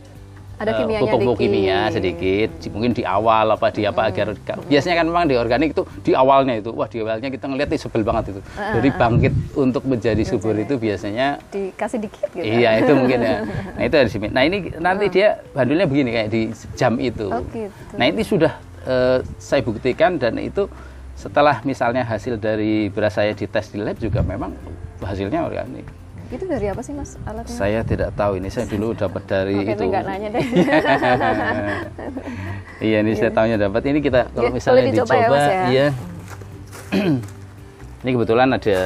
Ada 0.58 0.70
eh, 0.74 0.78
kimianya 0.82 1.02
pupuk-pupuk 1.06 1.38
dikit. 1.38 1.50
kimia 1.54 1.80
sedikit, 1.94 2.50
Di- 2.58 2.70
mungkin 2.74 2.90
di 2.90 3.02
awal 3.06 3.46
apa 3.54 3.70
di 3.70 3.82
apa 3.86 4.10
agar 4.10 4.34
biasanya 4.66 4.94
kan 4.98 5.06
memang 5.06 5.24
di 5.30 5.38
organik 5.38 5.70
itu 5.70 5.82
di 6.02 6.12
awalnya 6.18 6.58
itu, 6.58 6.74
wah 6.74 6.90
di 6.90 6.98
awalnya 6.98 7.30
kita 7.30 7.46
ngeliat 7.46 7.70
itu 7.70 7.86
sebel 7.86 8.02
banget 8.02 8.34
itu. 8.34 8.40
Jadi 8.58 8.88
bangkit 8.90 9.34
untuk 9.54 9.82
menjadi 9.86 10.22
subur 10.26 10.58
itu 10.58 10.74
biasanya 10.74 11.38
Dikasih 11.54 11.98
dikit 12.02 12.28
gitu. 12.34 12.42
Iya 12.42 12.82
itu 12.82 12.92
mungkin 12.98 13.18
ya. 13.22 13.36
Nah 13.78 13.82
itu 13.86 13.94
harus 13.94 14.12
Nah 14.18 14.42
ini 14.42 14.58
nanti 14.82 15.06
dia 15.06 15.38
bandulnya 15.54 15.86
begini 15.86 16.10
kayak 16.10 16.28
di 16.34 16.50
jam 16.74 16.98
itu. 16.98 17.30
Oh, 17.30 17.42
gitu. 17.54 17.94
Nah 17.94 18.04
ini 18.10 18.22
sudah 18.26 18.52
eh, 18.82 19.18
saya 19.38 19.62
buktikan 19.62 20.18
dan 20.18 20.42
itu 20.42 20.66
setelah 21.14 21.62
misalnya 21.62 22.02
hasil 22.02 22.38
dari 22.38 22.90
beras 22.90 23.18
saya 23.18 23.34
dites 23.34 23.74
di 23.74 23.78
lab 23.78 23.98
juga 23.98 24.22
memang 24.26 24.54
hasilnya 25.02 25.46
organik. 25.46 25.86
Itu 26.28 26.44
dari 26.44 26.68
apa 26.68 26.84
sih 26.84 26.92
mas 26.92 27.16
alatnya? 27.24 27.56
Saya 27.56 27.80
tidak 27.80 28.12
tahu 28.12 28.36
ini 28.36 28.52
saya 28.52 28.68
dulu 28.68 28.92
dapat 28.92 29.22
dari 29.24 29.64
Oke, 29.64 29.72
itu. 29.72 29.84
nggak 29.88 30.04
nanya 30.04 30.28
deh. 30.28 30.44
iya 32.84 33.00
ini 33.00 33.16
saya 33.16 33.32
tahunya 33.32 33.56
dapat. 33.56 33.80
Ini 33.88 33.98
kita 34.04 34.28
kalau 34.36 34.44
Iya, 34.44 34.52
misalnya 34.52 34.76
boleh 34.76 34.92
dicoba 34.92 35.14
ya, 35.14 35.20
dicoba, 35.24 35.32
Mas, 35.32 35.48
ya. 35.48 35.62
iya. 35.72 35.86
ini 38.04 38.10
kebetulan 38.12 38.48
ada 38.52 38.78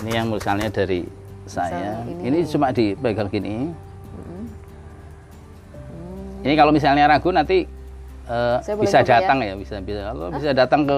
Ini 0.00 0.10
yang 0.12 0.26
misalnya 0.28 0.68
dari 0.68 1.00
saya. 1.48 2.04
ini. 2.04 2.20
Ini, 2.28 2.38
cuma 2.48 2.68
dipegang 2.68 3.28
gini. 3.32 3.72
Ini 6.40 6.52
kalau 6.56 6.72
misalnya 6.72 7.04
ragu 7.04 7.28
nanti 7.32 7.64
boleh 8.24 8.80
bisa 8.80 9.00
ya? 9.00 9.08
datang 9.08 9.38
ya, 9.40 9.56
bisa 9.56 9.76
bisa. 9.80 10.12
Kalau 10.12 10.28
bisa 10.32 10.48
datang 10.52 10.80
ke 10.84 10.96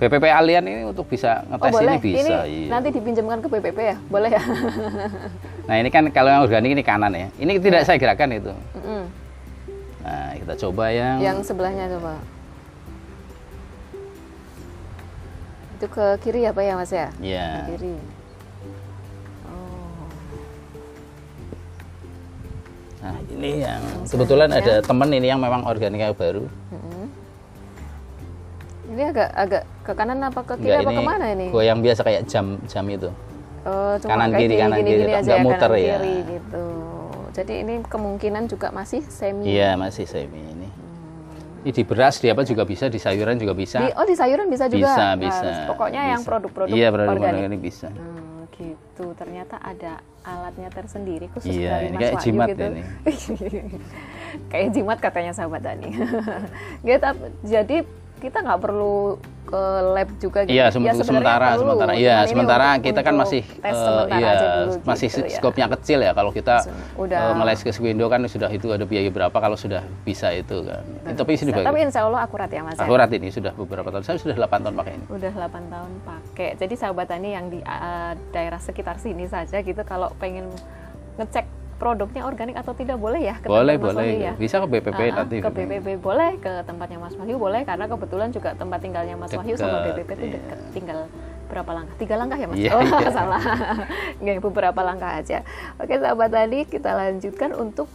BPP 0.00 0.24
Alian 0.32 0.64
ini 0.64 0.80
untuk 0.88 1.04
bisa 1.04 1.44
Oh 1.44 1.60
ngetes 1.60 1.72
boleh, 1.76 1.92
ini 1.92 1.98
bisa. 2.00 2.38
ini 2.48 2.64
iya. 2.64 2.68
nanti 2.72 2.88
dipinjamkan 2.88 3.38
ke 3.44 3.48
BPP 3.52 3.78
ya, 3.84 3.96
boleh 4.08 4.30
ya? 4.32 4.40
Nah 5.68 5.76
ini 5.76 5.86
kan 5.92 6.08
kalau 6.08 6.32
yang 6.32 6.42
organik 6.42 6.72
ini 6.72 6.80
kanan 6.82 7.12
ya. 7.12 7.28
Ini 7.36 7.52
Iya. 7.54 7.62
tidak 7.62 7.80
saya 7.84 8.00
gerakan 8.00 8.32
itu. 8.32 8.50
Mm-mm. 8.80 9.02
Nah 10.02 10.30
kita 10.34 10.54
coba 10.66 10.84
yang, 10.88 11.16
Yang 11.20 11.38
sebelahnya 11.46 11.84
coba. 11.94 12.16
Itu 15.76 15.86
ke 15.86 16.06
kiri 16.24 16.48
ya 16.48 16.50
Pak 16.50 16.64
ya 16.64 16.74
Mas 16.74 16.90
ya? 16.90 17.08
ya. 17.20 17.46
Ke 17.68 17.76
kiri. 17.76 17.94
Oh. 19.46 20.08
Nah 23.04 23.16
ini 23.30 23.50
yang 23.62 23.82
kebetulan 24.08 24.48
ada 24.50 24.80
temen 24.80 25.08
ini 25.12 25.28
yang 25.28 25.38
memang 25.38 25.62
organik 25.68 26.00
yang 26.00 26.16
baru. 26.16 26.48
Mm-mm. 26.72 26.99
Ini 29.00 29.16
agak 29.16 29.30
agak 29.32 29.62
ke 29.80 29.92
kanan 29.96 30.20
apa 30.20 30.40
ke 30.44 30.54
kiri 30.60 30.76
apa 30.76 30.92
ini 30.92 30.96
ke 31.00 31.02
mana 31.08 31.24
ini? 31.32 31.46
goyang 31.48 31.80
biasa 31.80 32.04
kayak 32.04 32.28
jam 32.28 32.60
jam 32.68 32.84
itu. 32.84 33.08
Oh, 33.64 33.96
cuma 33.96 34.12
kanan 34.12 34.36
kiri, 34.36 34.44
gini, 34.44 34.54
kanan 34.60 34.76
gini, 34.76 34.90
kiri, 34.92 35.00
gini 35.00 35.08
nggak 35.08 35.24
aja 35.24 35.32
ya, 35.32 35.40
muter 35.40 35.70
kanan 35.72 35.80
ya. 35.80 35.96
kiri 35.96 36.16
gitu. 36.28 36.64
Jadi 37.32 37.52
ini 37.64 37.74
kemungkinan 37.88 38.42
juga 38.44 38.68
masih 38.76 39.00
semi. 39.08 39.56
Iya 39.56 39.80
masih 39.80 40.04
semi 40.04 40.36
ini. 40.36 40.68
Ini 41.64 41.70
di 41.72 41.82
beras 41.88 42.20
di 42.20 42.28
apa 42.28 42.44
juga 42.44 42.68
bisa, 42.68 42.92
di 42.92 43.00
sayuran 43.00 43.40
juga 43.40 43.56
bisa. 43.56 43.80
Di, 43.80 43.88
oh 43.96 44.04
di 44.04 44.16
sayuran 44.20 44.52
bisa 44.52 44.68
juga. 44.68 44.84
bisa 44.84 45.00
Nah, 45.00 45.16
bisa. 45.16 45.48
Pokoknya 45.64 46.02
yang 46.12 46.20
bisa. 46.20 46.28
produk-produk 46.28 46.76
Iya 46.76 46.88
produk 46.92 47.12
organik. 47.16 47.40
organik 47.40 47.60
bisa. 47.64 47.88
Hmm, 47.88 48.44
gitu. 48.52 49.04
Ternyata 49.16 49.56
ada 49.64 49.92
alatnya 50.28 50.68
tersendiri 50.68 51.32
khusus 51.32 51.56
Iya, 51.56 51.72
dari 51.72 51.84
ini 51.88 51.96
Mas 51.96 52.00
kayak 52.04 52.12
Wahyu 52.20 52.24
jimat 52.28 52.48
gitu. 52.52 52.64
ini. 52.68 52.82
kayak 54.52 54.68
jimat 54.76 54.98
katanya 55.00 55.32
sahabat 55.32 55.60
Dani. 55.64 55.88
gitu, 56.88 57.08
jadi 57.48 57.76
kita 58.20 58.44
nggak 58.44 58.60
perlu 58.60 59.16
ke 59.50 59.62
lab 59.96 60.08
juga 60.22 60.40
gitu. 60.46 60.54
Iya, 60.54 60.70
Ya, 60.70 60.92
sementara 61.02 61.46
perlu, 61.58 61.62
sementara. 61.66 61.92
Iya, 61.98 62.16
sementara 62.30 62.68
kita 62.78 63.00
kan 63.02 63.14
masih 63.18 63.42
sementara 63.50 64.20
iya, 64.20 64.30
dulu 64.38 64.72
masih 64.86 65.08
gitu 65.10 65.20
ya. 65.26 65.38
skopnya 65.42 65.66
kecil 65.74 65.98
ya. 66.06 66.12
Kalau 66.14 66.30
kita 66.30 66.56
Udah. 66.94 67.18
eh, 67.18 67.34
ngeles 67.34 67.60
ke 67.66 67.70
window 67.82 68.06
kan 68.06 68.22
sudah 68.30 68.46
itu 68.52 68.70
ada 68.70 68.86
biaya 68.86 69.10
berapa 69.10 69.34
kalau 69.34 69.58
sudah 69.58 69.82
bisa 70.06 70.30
itu 70.30 70.62
kan. 70.62 70.84
Tapi 71.18 71.32
sudah 71.34 71.66
Tapi 71.66 71.78
insya 71.82 72.06
Allah 72.06 72.22
akurat 72.22 72.46
ya 72.46 72.62
Mas 72.62 72.78
ya? 72.78 72.86
akurat 72.86 73.10
ini 73.10 73.28
sudah 73.34 73.50
beberapa 73.58 73.90
tahun. 73.90 74.02
Saya 74.06 74.22
sudah 74.22 74.36
8 74.38 74.62
tahun 74.70 74.74
pakai 74.78 74.92
ini. 74.94 75.04
Udah 75.10 75.32
8 75.34 75.74
tahun 75.74 75.90
pakai. 76.06 76.48
Jadi 76.54 76.74
sahabat 76.78 77.06
Tani 77.10 77.30
yang 77.34 77.46
di 77.50 77.58
uh, 77.66 78.14
daerah 78.30 78.60
sekitar 78.62 79.02
sini 79.02 79.26
saja 79.26 79.58
gitu 79.58 79.82
kalau 79.82 80.14
pengen 80.22 80.46
ngecek 81.18 81.59
produknya 81.80 82.22
organik 82.28 82.60
atau 82.60 82.76
tidak 82.76 83.00
boleh 83.00 83.24
ya 83.24 83.40
ke 83.40 83.48
Boleh, 83.48 83.80
Mas 83.80 83.84
boleh. 83.88 84.04
Wahyu 84.04 84.16
ya? 84.20 84.32
Bisa 84.36 84.60
ke 84.60 84.66
BPP 84.68 85.00
ah, 85.00 85.24
nanti. 85.24 85.36
ke 85.40 85.48
BPP 85.48 85.86
boleh, 85.96 86.36
ke 86.36 86.52
tempatnya 86.68 87.00
Mas 87.00 87.16
Wahyu 87.16 87.40
boleh 87.40 87.64
karena 87.64 87.88
kebetulan 87.88 88.28
juga 88.28 88.52
tempat 88.52 88.78
tinggalnya 88.84 89.16
Mas 89.16 89.32
Wahyu 89.32 89.56
sama 89.56 89.88
BPP 89.88 90.10
itu 90.12 90.26
iya. 90.28 90.32
dekat. 90.36 90.58
Tinggal 90.76 90.98
berapa 91.48 91.70
langkah? 91.72 91.94
Tiga 91.96 92.14
langkah 92.20 92.36
ya 92.36 92.46
Mas? 92.52 92.56
Iya, 92.60 92.70
oh 92.76 92.82
iya. 92.84 93.08
salah. 93.18 93.42
Nggak, 94.20 94.38
beberapa 94.44 94.80
langkah 94.84 95.10
aja. 95.16 95.40
Oke 95.80 95.96
sahabat 95.96 96.30
tadi 96.30 96.58
kita 96.68 96.90
lanjutkan 96.92 97.50
untuk 97.56 97.88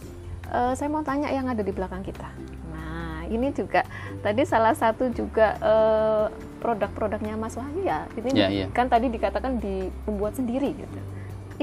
eh, 0.50 0.72
saya 0.74 0.88
mau 0.90 1.06
tanya 1.06 1.30
yang 1.30 1.46
ada 1.46 1.62
di 1.62 1.70
belakang 1.70 2.02
kita. 2.02 2.26
Nah 2.74 3.22
ini 3.30 3.54
juga 3.54 3.86
tadi 4.18 4.42
salah 4.42 4.74
satu 4.74 5.14
juga 5.14 5.54
eh, 5.62 6.26
produk-produknya 6.58 7.38
Mas 7.38 7.54
Wahyu 7.54 7.86
ya. 7.86 8.10
Ini 8.18 8.28
Iya, 8.34 8.48
iya. 8.50 8.66
kan 8.74 8.90
tadi 8.90 9.14
dikatakan 9.14 9.62
dibuat 9.62 10.34
sendiri 10.34 10.74
gitu. 10.74 10.98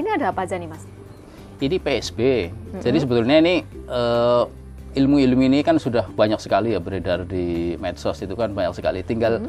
Ini 0.00 0.08
ada 0.16 0.32
apa 0.32 0.48
aja 0.48 0.56
nih 0.56 0.72
Mas? 0.72 0.88
Ini 1.64 1.76
PSB. 1.80 2.20
Jadi 2.84 2.96
sebetulnya 3.00 3.40
ini 3.40 3.64
eh, 3.88 4.44
ilmu-ilmu 5.00 5.48
ini 5.48 5.58
kan 5.64 5.80
sudah 5.80 6.04
banyak 6.12 6.36
sekali 6.36 6.76
ya 6.76 6.80
beredar 6.80 7.24
di 7.24 7.72
medsos 7.80 8.20
itu 8.20 8.36
kan 8.36 8.52
banyak 8.52 8.76
sekali. 8.76 9.00
Tinggal 9.00 9.48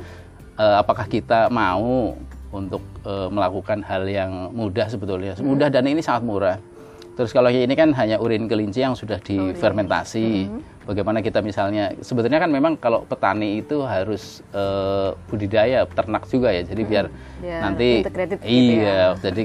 eh, 0.55 0.75
apakah 0.79 1.11
kita 1.11 1.51
mau 1.51 2.15
untuk 2.55 2.79
eh, 3.03 3.27
melakukan 3.27 3.83
hal 3.83 4.07
yang 4.07 4.55
mudah 4.55 4.87
sebetulnya. 4.87 5.35
Mudah 5.43 5.67
dan 5.67 5.91
ini 5.91 5.99
sangat 5.99 6.23
murah. 6.23 6.57
Terus 7.15 7.31
kalau 7.31 7.47
ini 7.47 7.71
kan 7.79 7.95
hanya 7.95 8.19
urin 8.19 8.47
kelinci 8.47 8.83
yang 8.83 8.95
sudah 8.95 9.19
difermentasi. 9.23 10.51
Bagaimana 10.85 11.23
kita 11.23 11.41
misalnya 11.41 11.95
sebetulnya 12.03 12.37
kan 12.37 12.51
memang 12.51 12.77
kalau 12.77 13.07
petani 13.07 13.59
itu 13.59 13.83
harus 13.83 14.39
eh, 14.55 15.11
budidaya 15.27 15.83
ternak 15.83 16.23
juga 16.31 16.55
ya. 16.55 16.63
Jadi 16.63 16.81
biar 16.87 17.05
Biar 17.43 17.59
nanti 17.59 18.03
integrated 18.03 18.39
gitu 18.39 18.51
iya 18.51 19.15
jadi 19.19 19.41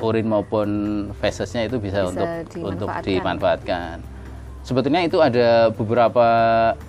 urin 0.00 0.26
maupun 0.26 0.68
fesesnya 1.14 1.64
itu 1.64 1.76
bisa, 1.76 2.02
Bisa 2.02 2.10
untuk 2.10 2.26
untuk 2.64 2.88
dimanfaatkan. 2.88 3.02
dimanfaatkan. 3.04 3.96
Sebetulnya 4.60 5.00
itu 5.00 5.16
ada 5.18 5.72
beberapa 5.72 6.26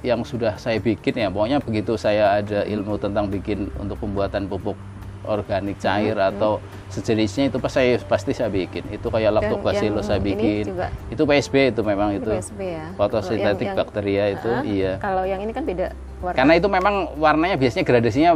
yang 0.02 0.22
sudah 0.22 0.56
saya 0.56 0.78
bikin 0.78 1.16
ya. 1.16 1.28
Pokoknya 1.28 1.58
begitu 1.58 1.96
saya 1.96 2.38
ada 2.38 2.64
ilmu 2.64 3.00
tentang 3.00 3.28
bikin 3.28 3.72
untuk 3.78 3.96
pembuatan 3.98 4.46
pupuk 4.46 4.76
organik 5.24 5.78
cair 5.78 6.16
Hmm, 6.16 6.30
atau 6.30 6.52
sejenisnya 6.90 7.48
itu 7.48 7.58
pas 7.58 7.70
saya 7.70 7.96
pasti 8.02 8.34
saya 8.34 8.50
bikin. 8.50 8.84
Itu 8.90 9.08
kayak 9.08 9.32
lactobacillus 9.34 10.08
saya 10.08 10.20
bikin. 10.20 10.68
juga? 10.68 10.92
Itu 11.08 11.24
PSB 11.24 11.72
itu 11.72 11.82
memang 11.82 12.18
itu. 12.18 12.28
PSB 12.28 12.60
ya. 12.60 12.86
Fotosintetik 12.98 13.68
yang- 13.68 13.78
bakteria 13.78 14.26
itu 14.30 14.50
Ah, 14.50 14.64
iya. 14.66 14.94
Kalau 14.98 15.24
yang 15.24 15.40
ini 15.40 15.52
kan 15.52 15.64
beda 15.64 15.94
warna. 16.20 16.36
Karena 16.36 16.54
itu 16.56 16.68
memang 16.68 16.96
warnanya 17.16 17.56
biasanya 17.56 17.86
gradasinya 17.86 18.32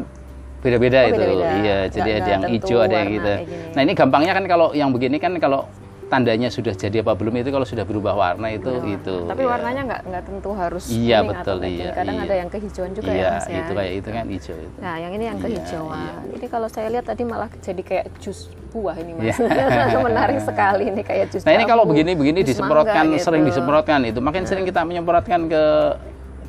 beda-beda 0.64 0.98
Oh, 0.98 1.06
itu. 1.06 1.20
beda-beda. 1.20 1.46
Iya, 1.54 1.60
Nggak- 1.78 1.92
jadi 1.92 2.10
ada 2.14 2.30
yang 2.32 2.44
hijau, 2.48 2.78
ada 2.80 2.96
yang 2.96 3.10
gitu. 3.12 3.32
Nah, 3.70 3.82
ini 3.82 3.94
gampangnya 3.94 4.34
kan 4.34 4.46
kalau 4.48 4.68
yang 4.72 4.90
begini 4.90 5.18
kan 5.18 5.36
kalau 5.38 5.68
tandanya 6.06 6.46
sudah 6.48 6.72
jadi 6.72 7.02
apa 7.02 7.18
belum 7.18 7.34
itu 7.36 7.50
kalau 7.50 7.66
sudah 7.66 7.84
berubah 7.84 8.14
warna 8.14 8.48
itu 8.48 8.70
Nah, 8.70 8.86
itu. 8.88 9.16
Tapi 9.26 9.42
ya. 9.42 9.50
warnanya 9.50 9.82
nggak 9.84 10.02
nggak 10.06 10.24
tentu 10.24 10.50
harus 10.54 10.84
Iya, 10.88 11.18
betul, 11.22 11.58
atau 11.58 11.66
iya, 11.66 11.90
Kadang 11.92 12.16
iya. 12.16 12.24
ada 12.24 12.36
yang 12.38 12.50
kehijauan 12.50 12.92
juga 12.94 13.10
iya, 13.10 13.18
ya 13.20 13.30
Mas 13.34 13.46
ya. 13.46 13.58
itu 13.58 13.72
kayak 13.74 13.94
itu 13.94 14.10
kan 14.12 14.26
hijau 14.30 14.56
itu. 14.56 14.78
Nah, 14.78 14.96
yang 14.96 15.12
ini 15.12 15.24
yang 15.26 15.38
Iya, 15.38 15.44
kehijauan. 15.44 16.14
Ini 16.32 16.46
kalau 16.48 16.68
saya 16.70 16.88
lihat 16.88 17.06
tadi 17.08 17.24
malah 17.26 17.50
jadi 17.58 17.82
kayak 17.82 18.06
jus 18.20 18.40
buah 18.70 18.96
ini 18.96 19.12
Mas. 19.12 19.26
Iya. 19.26 19.98
Menarik 20.06 20.38
sekali 20.40 20.84
ini 20.88 21.02
kayak 21.02 21.26
jus 21.28 21.42
Nah, 21.42 21.52
ini 21.52 21.66
kalau 21.66 21.82
jambu, 21.82 21.92
begini-begini 21.92 22.40
jus 22.40 22.50
disemprotkan 22.52 23.04
mangga 23.10 23.18
sering 23.20 23.42
gitu. 23.42 23.50
disemprotkan 23.50 24.00
itu. 24.06 24.20
Makin 24.22 24.44
sering 24.46 24.64
kita 24.64 24.82
menyemprotkan 24.82 25.50
ke 25.50 25.64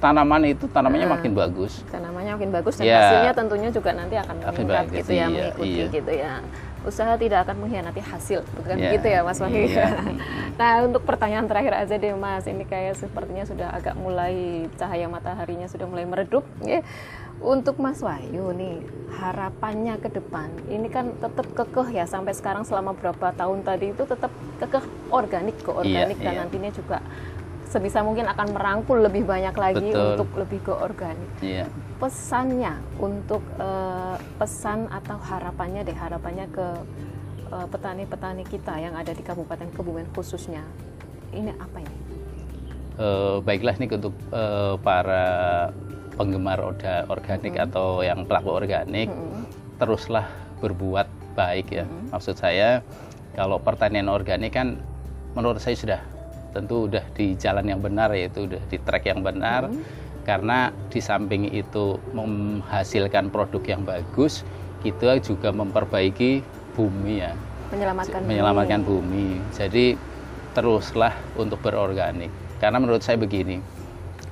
tanaman 0.05 0.43
itu 0.45 0.65
tanamannya 0.69 1.09
makin 1.09 1.33
bagus. 1.33 1.81
Tanamannya 1.89 2.33
makin 2.37 2.51
bagus 2.53 2.77
dan 2.77 2.85
Iya. 2.85 2.99
hasilnya 3.01 3.33
tentunya 3.33 3.69
juga 3.73 3.91
nanti 3.97 4.15
akan 4.21 4.37
meningkat 4.45 4.85
gitu 4.93 5.13
ya, 5.17 5.17
iya, 5.17 5.27
mengikuti 5.33 5.81
iya. 5.81 5.87
gitu 5.89 6.13
ya. 6.13 6.33
Usaha 6.85 7.17
tidak 7.17 7.49
akan 7.49 7.65
mengkhianati 7.65 8.03
hasil, 8.05 8.45
bukan 8.61 8.77
Iya, 8.77 8.93
begitu 8.93 9.07
ya 9.09 9.21
Mas 9.25 9.41
Wahyu? 9.41 9.65
iya. 9.65 9.89
nah, 10.61 10.85
untuk 10.85 11.01
pertanyaan 11.09 11.49
terakhir 11.49 11.73
aja 11.73 11.97
deh 11.97 12.13
Mas, 12.13 12.45
ini 12.45 12.69
kayak 12.69 13.01
sepertinya 13.01 13.49
sudah 13.49 13.73
agak 13.73 13.97
mulai 13.97 14.69
cahaya 14.77 15.09
mataharinya 15.09 15.65
sudah 15.65 15.89
mulai 15.89 16.05
meredup. 16.05 16.45
ya. 16.61 16.85
Untuk 17.41 17.81
Mas 17.81 18.05
Wahyu 18.05 18.53
nih, 18.53 18.85
harapannya 19.17 19.97
ke 19.97 20.13
depan, 20.13 20.53
ini 20.69 20.93
kan 20.93 21.17
tetap 21.17 21.49
kekeh 21.57 21.97
ya 21.97 22.05
sampai 22.05 22.37
sekarang 22.37 22.69
selama 22.69 22.93
berapa 22.93 23.33
tahun 23.33 23.65
tadi 23.65 23.97
itu 23.97 24.05
tetap 24.05 24.29
kekeh 24.61 24.85
organik 25.09 25.57
ke 25.65 25.73
organik 25.73 26.21
dan 26.21 26.33
iya. 26.37 26.41
nantinya 26.45 26.71
juga 26.71 27.01
sebisa 27.69 28.05
mungkin 28.05 28.29
akan 28.29 28.55
merangkul 28.55 29.03
lebih 29.03 29.25
banyak 29.25 29.55
lagi 29.57 29.89
Betul. 29.91 30.07
untuk 30.15 30.29
lebih 30.39 30.61
ke 30.63 30.73
organik 30.73 31.31
Iya. 31.41 31.67
pesannya 31.99 32.75
untuk 33.01 33.43
eh, 33.57 34.17
pesan 34.39 34.87
atau 34.89 35.19
harapannya 35.19 35.83
deh 35.83 35.97
harapannya 35.97 36.47
ke 36.53 36.67
eh, 37.51 37.67
petani-petani 37.69 38.45
kita 38.47 38.75
yang 38.79 38.95
ada 38.95 39.11
di 39.11 39.23
Kabupaten 39.23 39.69
Kebumen 39.73 40.07
khususnya 40.15 40.63
ini 41.35 41.51
apa 41.57 41.79
ini? 41.83 41.97
Eh, 42.95 43.37
baiklah 43.43 43.75
nih 43.75 43.91
untuk 43.91 44.15
eh, 44.31 44.75
para 44.79 45.27
penggemar 46.15 46.63
oda 46.63 47.03
organik 47.11 47.59
atau 47.59 48.07
yang 48.07 48.23
pelaku 48.23 48.55
organik 48.55 49.11
teruslah 49.83 50.31
berbuat 50.63 51.11
baik 51.35 51.75
ya 51.75 51.83
maksud 52.15 52.39
saya 52.39 52.87
kalau 53.35 53.59
pertanian 53.59 54.07
organik 54.07 54.55
kan 54.55 54.79
menurut 55.35 55.59
saya 55.59 55.75
sudah 55.75 56.01
tentu 56.55 56.87
udah 56.87 57.03
di 57.19 57.35
jalan 57.35 57.67
yang 57.67 57.83
benar 57.83 58.15
yaitu 58.15 58.47
udah 58.47 58.63
di 58.71 58.79
track 58.79 59.11
yang 59.11 59.27
benar 59.27 59.67
karena 60.23 60.71
di 60.89 61.03
samping 61.03 61.51
itu 61.51 61.99
menghasilkan 62.15 63.29
produk 63.35 63.61
yang 63.67 63.83
bagus 63.83 64.47
kita 64.87 65.19
juga 65.19 65.51
memperbaiki 65.51 66.41
bumi 66.79 67.15
ya 67.21 67.35
Menyelamatkan 67.75 68.19
bumi. 68.23 68.29
menyelamatkan 68.31 68.81
bumi. 68.87 69.29
Jadi 69.51 69.87
teruslah 70.55 71.15
untuk 71.35 71.59
berorganik. 71.59 72.31
Karena 72.63 72.79
menurut 72.79 73.03
saya 73.03 73.19
begini, 73.19 73.59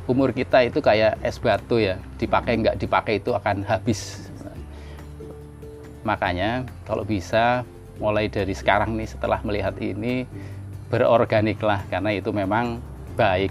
umur 0.07 0.31
kita 0.31 0.63
itu 0.63 0.79
kayak 0.79 1.19
es 1.27 1.43
batu 1.43 1.83
ya, 1.83 1.99
dipakai 2.23 2.63
nggak 2.63 2.77
dipakai 2.79 3.19
itu 3.19 3.35
akan 3.35 3.67
habis. 3.67 4.31
Makanya 6.07 6.67
kalau 6.87 7.03
bisa 7.03 7.67
mulai 7.99 8.27
dari 8.27 8.55
sekarang 8.55 8.95
nih 8.99 9.11
setelah 9.11 9.39
melihat 9.47 9.75
ini 9.79 10.27
berorganiklah 10.93 11.89
karena 11.89 12.13
itu 12.13 12.29
memang 12.37 12.77
baik. 13.17 13.49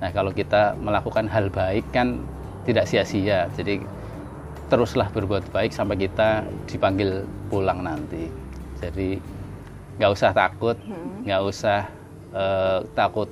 Nah 0.00 0.08
kalau 0.08 0.32
kita 0.32 0.72
melakukan 0.80 1.28
hal 1.28 1.52
baik 1.52 1.84
kan 1.92 2.16
tidak 2.64 2.88
sia-sia. 2.88 3.52
Jadi 3.52 3.84
teruslah 4.72 5.12
berbuat 5.12 5.52
baik 5.52 5.76
sampai 5.76 6.00
kita 6.00 6.48
dipanggil 6.64 7.28
pulang 7.52 7.84
nanti. 7.84 8.32
Jadi 8.80 9.20
nggak 10.00 10.10
usah 10.16 10.32
takut, 10.32 10.80
nggak 11.28 11.42
usah 11.44 11.92
eh, 12.32 12.80
takut 12.96 13.28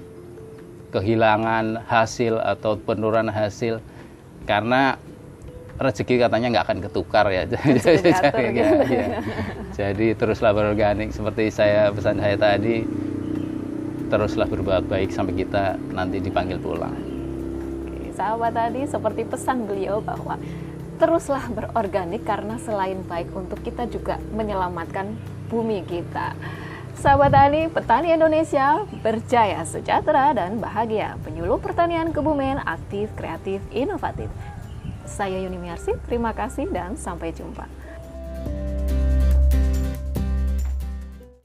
kehilangan 0.92 1.80
hasil 1.88 2.36
atau 2.36 2.76
penurunan 2.76 3.32
hasil 3.32 3.80
karena 4.44 5.00
rezeki 5.76 6.24
katanya 6.24 6.48
nggak 6.56 6.66
akan 6.68 6.80
ketukar 6.88 7.24
ya. 7.32 7.44
Jadi, 7.52 8.12
gitu. 8.12 8.52
ya, 8.56 8.68
ya. 8.84 9.06
Jadi 9.76 10.06
teruslah 10.16 10.52
berorganik 10.56 11.12
seperti 11.12 11.52
saya 11.52 11.92
pesan 11.92 12.20
saya 12.20 12.36
tadi. 12.36 13.05
Teruslah 14.06 14.46
berbuat 14.46 14.86
baik 14.86 15.10
sampai 15.10 15.34
kita 15.34 15.74
nanti 15.90 16.22
dipanggil 16.22 16.62
pulang. 16.62 16.94
Oke, 17.90 18.14
sahabat 18.14 18.54
tadi 18.54 18.86
seperti 18.86 19.26
pesan 19.26 19.66
beliau 19.66 19.98
bahwa 19.98 20.38
teruslah 20.96 21.42
berorganik 21.50 22.22
karena 22.22 22.54
selain 22.62 23.02
baik 23.04 23.34
untuk 23.34 23.58
kita 23.66 23.90
juga 23.90 24.22
menyelamatkan 24.30 25.10
bumi 25.50 25.82
kita. 25.84 26.38
Sahabat 26.96 27.28
tani, 27.28 27.68
petani 27.68 28.08
Indonesia 28.16 28.86
berjaya, 29.04 29.60
sejahtera, 29.68 30.32
dan 30.32 30.56
bahagia. 30.56 31.20
Penyuluh 31.20 31.60
pertanian 31.60 32.08
Kebumen 32.08 32.56
aktif, 32.64 33.12
kreatif, 33.12 33.60
inovatif. 33.68 34.32
Saya 35.04 35.36
Yuni 35.44 35.60
Miarsi, 35.60 35.92
terima 36.08 36.32
kasih 36.32 36.72
dan 36.72 36.96
sampai 36.96 37.36
jumpa. 37.36 37.85